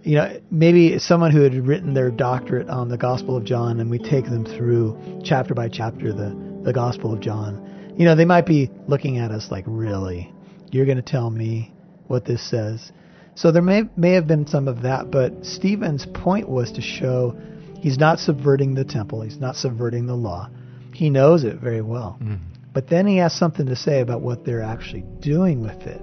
you 0.03 0.15
know, 0.15 0.41
maybe 0.51 0.99
someone 0.99 1.31
who 1.31 1.43
had 1.43 1.53
written 1.67 1.93
their 1.93 2.11
doctorate 2.11 2.71
on 2.71 2.89
the 2.89 2.97
Gospel 2.97 3.37
of 3.37 3.45
John, 3.45 3.79
and 3.81 3.91
we 3.91 3.99
take 3.99 4.25
them 4.25 4.47
through 4.47 5.21
chapter 5.23 5.53
by 5.53 5.69
chapter 5.69 6.15
the, 6.15 6.63
the 6.65 6.73
Gospel 6.73 7.13
of 7.13 7.21
John. 7.21 7.95
You 7.99 8.07
know, 8.07 8.15
they 8.15 8.25
might 8.25 8.47
be 8.47 8.71
looking 8.87 9.19
at 9.19 9.33
us 9.33 9.51
like, 9.51 9.65
really? 9.67 10.33
You're 10.71 10.87
going 10.87 10.97
to 10.97 11.03
tell 11.03 11.29
me 11.29 11.75
what 12.07 12.25
this 12.25 12.49
says? 12.49 12.91
So 13.39 13.53
there 13.53 13.63
may 13.63 13.85
may 13.97 14.15
have 14.15 14.27
been 14.27 14.49
some 14.49 14.67
of 14.67 14.83
that, 14.83 15.13
but 15.13 15.47
Stephen's 15.47 16.05
point 16.07 16.49
was 16.49 16.73
to 16.73 16.81
show 16.81 17.37
he's 17.79 17.97
not 17.97 18.19
subverting 18.19 18.75
the 18.75 18.85
temple, 18.85 19.23
he's 19.23 19.39
not 19.39 19.55
subverting 19.55 20.07
the 20.07 20.17
law. 20.17 20.51
He 20.93 21.09
knows 21.09 21.45
it 21.45 21.61
very 21.61 21.81
well. 21.81 22.19
Mm. 22.21 22.41
But 22.75 22.89
then 22.89 23.07
he 23.07 23.19
has 23.19 23.33
something 23.33 23.67
to 23.67 23.77
say 23.77 24.01
about 24.01 24.23
what 24.23 24.45
they're 24.45 24.63
actually 24.63 25.05
doing 25.21 25.63
with 25.63 25.81
it. 25.87 26.01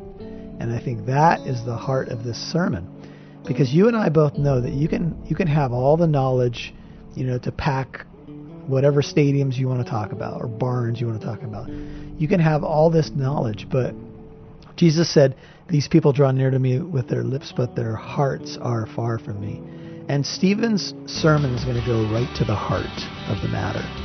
And 0.61 0.71
I 0.71 0.79
think 0.79 1.07
that 1.07 1.41
is 1.41 1.65
the 1.65 1.75
heart 1.75 2.07
of 2.07 2.23
this 2.23 2.37
sermon. 2.37 2.87
Because 3.45 3.73
you 3.73 3.89
and 3.89 3.97
I 3.97 4.07
both 4.07 4.37
know 4.37 4.61
that 4.61 4.71
you 4.71 4.87
can 4.87 5.21
you 5.25 5.35
can 5.35 5.47
have 5.47 5.73
all 5.73 5.97
the 5.97 6.07
knowledge, 6.07 6.73
you 7.15 7.25
know, 7.25 7.37
to 7.39 7.51
pack 7.51 8.05
whatever 8.65 9.01
stadiums 9.01 9.57
you 9.57 9.67
want 9.67 9.83
to 9.83 9.91
talk 9.91 10.13
about 10.13 10.41
or 10.41 10.47
barns 10.47 11.01
you 11.01 11.07
want 11.07 11.19
to 11.19 11.27
talk 11.27 11.43
about. 11.43 11.67
You 11.67 12.29
can 12.29 12.39
have 12.39 12.63
all 12.63 12.89
this 12.89 13.11
knowledge, 13.11 13.67
but 13.69 13.93
Jesus 14.75 15.09
said, 15.13 15.35
These 15.69 15.87
people 15.87 16.11
draw 16.11 16.31
near 16.31 16.51
to 16.51 16.59
me 16.59 16.79
with 16.79 17.07
their 17.07 17.23
lips, 17.23 17.53
but 17.55 17.75
their 17.75 17.95
hearts 17.95 18.57
are 18.61 18.87
far 18.87 19.19
from 19.19 19.39
me. 19.39 19.61
And 20.07 20.25
Stephen's 20.25 20.93
sermon 21.07 21.53
is 21.53 21.65
going 21.65 21.79
to 21.79 21.85
go 21.85 22.03
right 22.13 22.29
to 22.37 22.45
the 22.45 22.55
heart 22.55 22.85
of 23.29 23.41
the 23.41 23.47
matter. 23.47 24.04